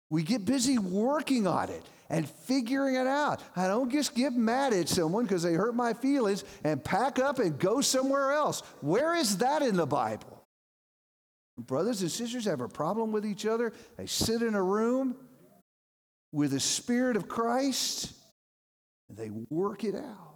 We 0.10 0.23
get 0.23 0.45
busy 0.45 0.80
working 0.80 1.45
on 1.45 1.69
it 1.69 1.84
and 2.10 2.28
figuring 2.28 2.95
it 2.95 3.06
out. 3.06 3.43
I 3.56 3.67
don't 3.67 3.91
just 3.91 4.15
get 4.15 4.34
mad 4.34 4.73
at 4.73 4.89
someone 4.89 5.25
because 5.25 5.43
they 5.43 5.54
hurt 5.54 5.75
my 5.75 5.93
feelings 5.93 6.43
and 6.63 6.84
pack 6.84 7.19
up 7.19 7.38
and 7.38 7.60
go 7.60 7.82
somewhere 7.82 8.32
else. 8.32 8.62
Where 8.82 9.13
is 9.13 9.38
that 9.38 9.62
in 9.62 9.75
the 9.75 9.86
Bible? 9.86 10.35
Brothers 11.57 12.01
and 12.01 12.11
sisters 12.11 12.45
have 12.45 12.61
a 12.61 12.67
problem 12.67 13.11
with 13.11 13.25
each 13.25 13.45
other. 13.45 13.71
They 13.97 14.07
sit 14.07 14.41
in 14.41 14.55
a 14.55 14.63
room 14.63 15.15
with 16.31 16.51
the 16.51 16.59
Spirit 16.59 17.15
of 17.15 17.27
Christ 17.27 18.13
and 19.09 19.17
they 19.17 19.29
work 19.49 19.83
it 19.83 19.95
out. 19.95 20.35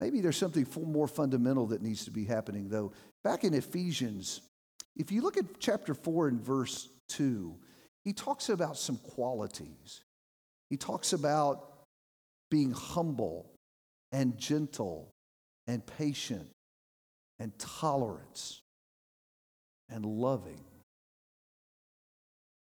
Maybe 0.00 0.20
there's 0.20 0.36
something 0.36 0.66
more 0.86 1.08
fundamental 1.08 1.66
that 1.68 1.82
needs 1.82 2.04
to 2.06 2.10
be 2.10 2.24
happening, 2.24 2.68
though. 2.68 2.92
Back 3.22 3.44
in 3.44 3.54
Ephesians, 3.54 4.40
if 4.96 5.12
you 5.12 5.22
look 5.22 5.36
at 5.36 5.44
chapter 5.58 5.94
4 5.94 6.28
and 6.28 6.40
verse 6.40 6.88
2, 7.10 7.54
he 8.04 8.12
talks 8.12 8.48
about 8.48 8.78
some 8.78 8.96
qualities. 8.96 10.02
He 10.70 10.76
talks 10.76 11.12
about 11.12 11.68
being 12.50 12.72
humble 12.72 13.50
and 14.12 14.38
gentle 14.38 15.10
and 15.66 15.84
patient 15.86 16.48
and 17.38 17.56
tolerance 17.58 18.62
and 19.90 20.04
loving. 20.04 20.60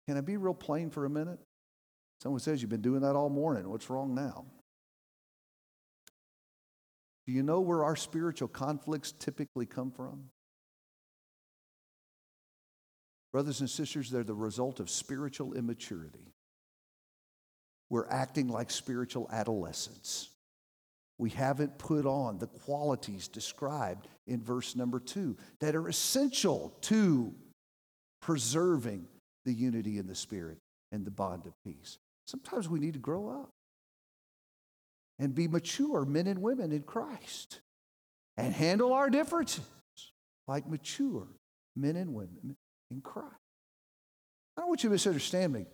Can 0.06 0.16
I 0.16 0.20
be 0.20 0.36
real 0.36 0.54
plain 0.54 0.90
for 0.90 1.04
a 1.04 1.10
minute? 1.10 1.38
Someone 2.22 2.40
says, 2.40 2.62
You've 2.62 2.70
been 2.70 2.80
doing 2.80 3.02
that 3.02 3.14
all 3.14 3.28
morning. 3.28 3.68
What's 3.68 3.90
wrong 3.90 4.14
now? 4.14 4.44
Do 7.26 7.32
you 7.32 7.42
know 7.42 7.60
where 7.60 7.84
our 7.84 7.96
spiritual 7.96 8.48
conflicts 8.48 9.12
typically 9.12 9.66
come 9.66 9.90
from? 9.90 10.30
Brothers 13.32 13.60
and 13.60 13.68
sisters, 13.68 14.10
they're 14.10 14.24
the 14.24 14.32
result 14.32 14.80
of 14.80 14.88
spiritual 14.88 15.52
immaturity. 15.52 16.32
We're 17.90 18.08
acting 18.08 18.48
like 18.48 18.70
spiritual 18.70 19.28
adolescents. 19.30 20.30
We 21.18 21.30
haven't 21.30 21.78
put 21.78 22.06
on 22.06 22.38
the 22.38 22.46
qualities 22.46 23.26
described 23.28 24.06
in 24.26 24.40
verse 24.40 24.76
number 24.76 25.00
two 25.00 25.36
that 25.60 25.74
are 25.74 25.88
essential 25.88 26.76
to 26.82 27.34
preserving 28.22 29.06
the 29.44 29.52
unity 29.52 29.98
in 29.98 30.06
the 30.06 30.14
Spirit 30.14 30.58
and 30.92 31.04
the 31.04 31.10
bond 31.10 31.46
of 31.46 31.52
peace. 31.64 31.98
Sometimes 32.26 32.68
we 32.68 32.78
need 32.78 32.92
to 32.92 33.00
grow 33.00 33.28
up 33.28 33.50
and 35.18 35.34
be 35.34 35.48
mature 35.48 36.04
men 36.04 36.26
and 36.26 36.40
women 36.40 36.70
in 36.70 36.82
Christ 36.82 37.60
and 38.36 38.54
handle 38.54 38.92
our 38.92 39.10
differences 39.10 39.64
like 40.46 40.68
mature 40.68 41.26
men 41.74 41.96
and 41.96 42.14
women 42.14 42.56
in 42.90 43.00
Christ. 43.00 43.34
I 44.56 44.60
don't 44.60 44.68
want 44.68 44.82
you 44.84 44.88
to 44.90 44.94
misunderstand 44.94 45.52
me. 45.52 45.66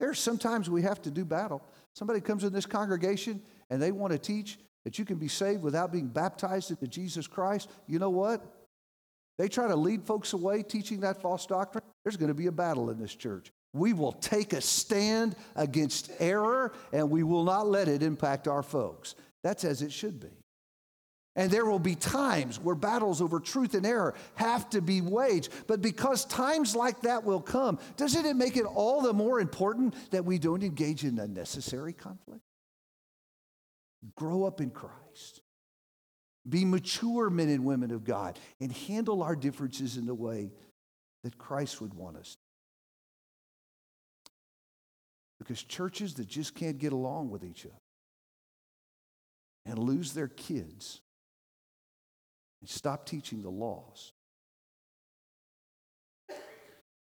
There 0.00 0.10
are 0.10 0.14
sometimes 0.14 0.70
we 0.70 0.82
have 0.82 1.02
to 1.02 1.10
do 1.10 1.24
battle. 1.24 1.62
Somebody 1.94 2.20
comes 2.20 2.44
in 2.44 2.52
this 2.52 2.66
congregation 2.66 3.42
and 3.70 3.80
they 3.80 3.92
want 3.92 4.12
to 4.12 4.18
teach 4.18 4.58
that 4.84 4.98
you 4.98 5.04
can 5.04 5.16
be 5.16 5.28
saved 5.28 5.62
without 5.62 5.92
being 5.92 6.06
baptized 6.06 6.70
into 6.70 6.86
Jesus 6.86 7.26
Christ. 7.26 7.68
You 7.86 7.98
know 7.98 8.10
what? 8.10 8.44
They 9.38 9.48
try 9.48 9.68
to 9.68 9.76
lead 9.76 10.02
folks 10.04 10.32
away 10.32 10.62
teaching 10.62 11.00
that 11.00 11.20
false 11.20 11.46
doctrine. 11.46 11.84
There's 12.04 12.16
going 12.16 12.28
to 12.28 12.34
be 12.34 12.46
a 12.46 12.52
battle 12.52 12.90
in 12.90 12.98
this 12.98 13.14
church. 13.14 13.52
We 13.72 13.92
will 13.92 14.12
take 14.12 14.52
a 14.52 14.60
stand 14.60 15.36
against 15.54 16.10
error 16.18 16.72
and 16.92 17.10
we 17.10 17.22
will 17.22 17.44
not 17.44 17.66
let 17.66 17.86
it 17.88 18.02
impact 18.02 18.48
our 18.48 18.62
folks. 18.62 19.14
That's 19.44 19.64
as 19.64 19.82
it 19.82 19.92
should 19.92 20.20
be. 20.20 20.28
And 21.36 21.52
there 21.52 21.66
will 21.66 21.78
be 21.78 21.94
times 21.94 22.58
where 22.58 22.74
battles 22.74 23.22
over 23.22 23.38
truth 23.38 23.74
and 23.74 23.86
error 23.86 24.14
have 24.34 24.68
to 24.70 24.80
be 24.80 25.00
waged. 25.00 25.50
But 25.68 25.80
because 25.80 26.24
times 26.24 26.74
like 26.74 27.02
that 27.02 27.22
will 27.22 27.40
come, 27.40 27.78
doesn't 27.96 28.26
it 28.26 28.34
make 28.34 28.56
it 28.56 28.64
all 28.64 29.02
the 29.02 29.12
more 29.12 29.38
important 29.38 29.94
that 30.10 30.24
we 30.24 30.38
don't 30.38 30.64
engage 30.64 31.04
in 31.04 31.16
unnecessary 31.20 31.92
conflict? 31.92 32.42
Grow 34.14 34.44
up 34.44 34.60
in 34.60 34.70
Christ. 34.70 35.40
Be 36.48 36.64
mature 36.64 37.30
men 37.30 37.48
and 37.48 37.64
women 37.64 37.90
of 37.90 38.04
God 38.04 38.38
and 38.60 38.72
handle 38.72 39.22
our 39.22 39.36
differences 39.36 39.96
in 39.96 40.06
the 40.06 40.14
way 40.14 40.52
that 41.24 41.36
Christ 41.36 41.80
would 41.80 41.94
want 41.94 42.16
us. 42.16 42.36
Because 45.38 45.62
churches 45.62 46.14
that 46.14 46.26
just 46.26 46.54
can't 46.54 46.78
get 46.78 46.92
along 46.92 47.30
with 47.30 47.44
each 47.44 47.64
other 47.64 47.74
and 49.66 49.78
lose 49.78 50.12
their 50.12 50.28
kids 50.28 51.00
and 52.60 52.68
stop 52.68 53.06
teaching 53.06 53.42
the 53.42 53.50
laws 53.50 54.12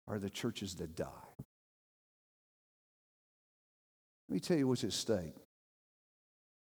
are 0.08 0.20
the 0.20 0.30
churches 0.30 0.76
that 0.76 0.96
die. 0.96 1.06
Let 4.30 4.34
me 4.34 4.40
tell 4.40 4.58
you 4.58 4.68
what's 4.68 4.84
at 4.84 4.94
stake. 4.94 5.36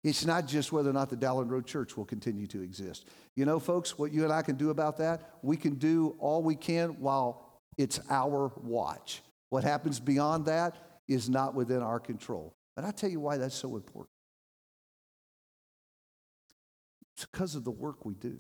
It's 0.03 0.25
not 0.25 0.47
just 0.47 0.71
whether 0.71 0.89
or 0.89 0.93
not 0.93 1.09
the 1.09 1.17
Dowlen 1.17 1.49
Road 1.49 1.67
Church 1.67 1.95
will 1.95 2.05
continue 2.05 2.47
to 2.47 2.61
exist. 2.61 3.07
You 3.35 3.45
know, 3.45 3.59
folks, 3.59 3.99
what 3.99 4.11
you 4.11 4.23
and 4.23 4.33
I 4.33 4.41
can 4.41 4.55
do 4.55 4.71
about 4.71 4.97
that, 4.97 5.37
we 5.43 5.57
can 5.57 5.75
do 5.75 6.15
all 6.19 6.41
we 6.41 6.55
can 6.55 6.99
while 6.99 7.61
it's 7.77 7.99
our 8.09 8.51
watch. 8.63 9.21
What 9.49 9.63
happens 9.63 9.99
beyond 9.99 10.45
that 10.45 10.75
is 11.07 11.29
not 11.29 11.53
within 11.53 11.81
our 11.81 11.99
control. 11.99 12.53
But 12.75 12.85
I 12.85 12.91
tell 12.91 13.09
you 13.09 13.19
why 13.19 13.37
that's 13.37 13.55
so 13.55 13.75
important. 13.75 14.09
It's 17.15 17.25
because 17.25 17.55
of 17.55 17.63
the 17.63 17.71
work 17.71 18.05
we 18.05 18.15
do. 18.15 18.39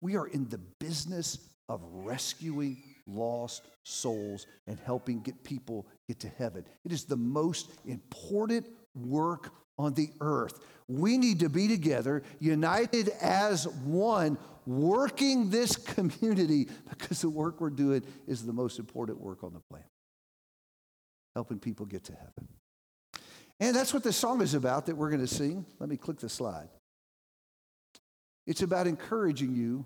We 0.00 0.16
are 0.16 0.26
in 0.28 0.48
the 0.48 0.58
business 0.58 1.38
of 1.68 1.80
rescuing 1.82 2.76
lost 3.08 3.62
souls 3.84 4.46
and 4.66 4.78
helping 4.78 5.20
get 5.20 5.42
people 5.42 5.86
get 6.06 6.20
to 6.20 6.28
heaven. 6.28 6.64
It 6.84 6.92
is 6.92 7.04
the 7.04 7.16
most 7.16 7.70
important 7.86 8.66
work 8.94 9.52
on 9.78 9.94
the 9.94 10.10
earth. 10.20 10.60
We 10.88 11.18
need 11.18 11.40
to 11.40 11.48
be 11.48 11.68
together, 11.68 12.22
united 12.38 13.08
as 13.20 13.66
one, 13.68 14.38
working 14.66 15.50
this 15.50 15.76
community 15.94 16.68
because 16.88 17.20
the 17.20 17.30
work 17.30 17.60
we're 17.60 17.70
doing 17.70 18.02
is 18.26 18.44
the 18.44 18.52
most 18.52 18.78
important 18.78 19.20
work 19.20 19.42
on 19.44 19.52
the 19.52 19.60
planet. 19.70 19.88
Helping 21.34 21.58
people 21.58 21.86
get 21.86 22.04
to 22.04 22.12
heaven. 22.12 22.48
And 23.58 23.74
that's 23.74 23.92
what 23.94 24.02
this 24.02 24.16
song 24.16 24.42
is 24.42 24.54
about 24.54 24.86
that 24.86 24.96
we're 24.96 25.10
going 25.10 25.20
to 25.20 25.26
sing. 25.26 25.64
Let 25.78 25.88
me 25.88 25.96
click 25.96 26.18
the 26.18 26.28
slide. 26.28 26.68
It's 28.46 28.62
about 28.62 28.86
encouraging 28.86 29.54
you 29.54 29.84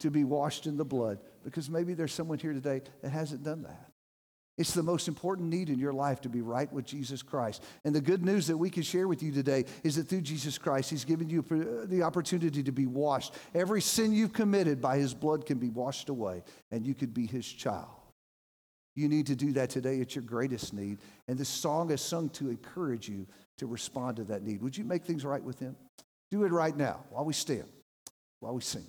to 0.00 0.10
be 0.10 0.24
washed 0.24 0.66
in 0.66 0.76
the 0.76 0.84
blood 0.84 1.18
because 1.42 1.70
maybe 1.70 1.94
there's 1.94 2.12
someone 2.12 2.38
here 2.38 2.52
today 2.52 2.82
that 3.02 3.10
hasn't 3.10 3.42
done 3.42 3.62
that. 3.62 3.90
It's 4.56 4.72
the 4.72 4.82
most 4.84 5.08
important 5.08 5.48
need 5.48 5.68
in 5.68 5.80
your 5.80 5.92
life 5.92 6.20
to 6.20 6.28
be 6.28 6.40
right 6.40 6.72
with 6.72 6.84
Jesus 6.84 7.22
Christ. 7.22 7.64
And 7.84 7.94
the 7.94 8.00
good 8.00 8.24
news 8.24 8.46
that 8.46 8.56
we 8.56 8.70
can 8.70 8.84
share 8.84 9.08
with 9.08 9.22
you 9.22 9.32
today 9.32 9.64
is 9.82 9.96
that 9.96 10.08
through 10.08 10.20
Jesus 10.20 10.58
Christ, 10.58 10.90
He's 10.90 11.04
given 11.04 11.28
you 11.28 11.44
uh, 11.50 11.86
the 11.86 12.02
opportunity 12.02 12.62
to 12.62 12.72
be 12.72 12.86
washed. 12.86 13.34
Every 13.52 13.82
sin 13.82 14.12
you've 14.12 14.32
committed 14.32 14.80
by 14.80 14.98
His 14.98 15.12
blood 15.12 15.44
can 15.44 15.58
be 15.58 15.70
washed 15.70 16.08
away, 16.08 16.44
and 16.70 16.86
you 16.86 16.94
could 16.94 17.12
be 17.12 17.26
His 17.26 17.46
child. 17.46 17.88
You 18.94 19.08
need 19.08 19.26
to 19.26 19.34
do 19.34 19.52
that 19.54 19.70
today. 19.70 19.96
It's 19.96 20.14
your 20.14 20.22
greatest 20.22 20.72
need. 20.72 20.98
And 21.26 21.36
this 21.36 21.48
song 21.48 21.90
is 21.90 22.00
sung 22.00 22.28
to 22.30 22.48
encourage 22.48 23.08
you 23.08 23.26
to 23.58 23.66
respond 23.66 24.16
to 24.18 24.24
that 24.24 24.44
need. 24.44 24.62
Would 24.62 24.76
you 24.76 24.84
make 24.84 25.04
things 25.04 25.24
right 25.24 25.42
with 25.42 25.58
Him? 25.58 25.74
Do 26.30 26.44
it 26.44 26.52
right 26.52 26.76
now 26.76 27.04
while 27.10 27.24
we 27.24 27.32
stand, 27.32 27.66
while 28.38 28.54
we 28.54 28.60
sing. 28.60 28.86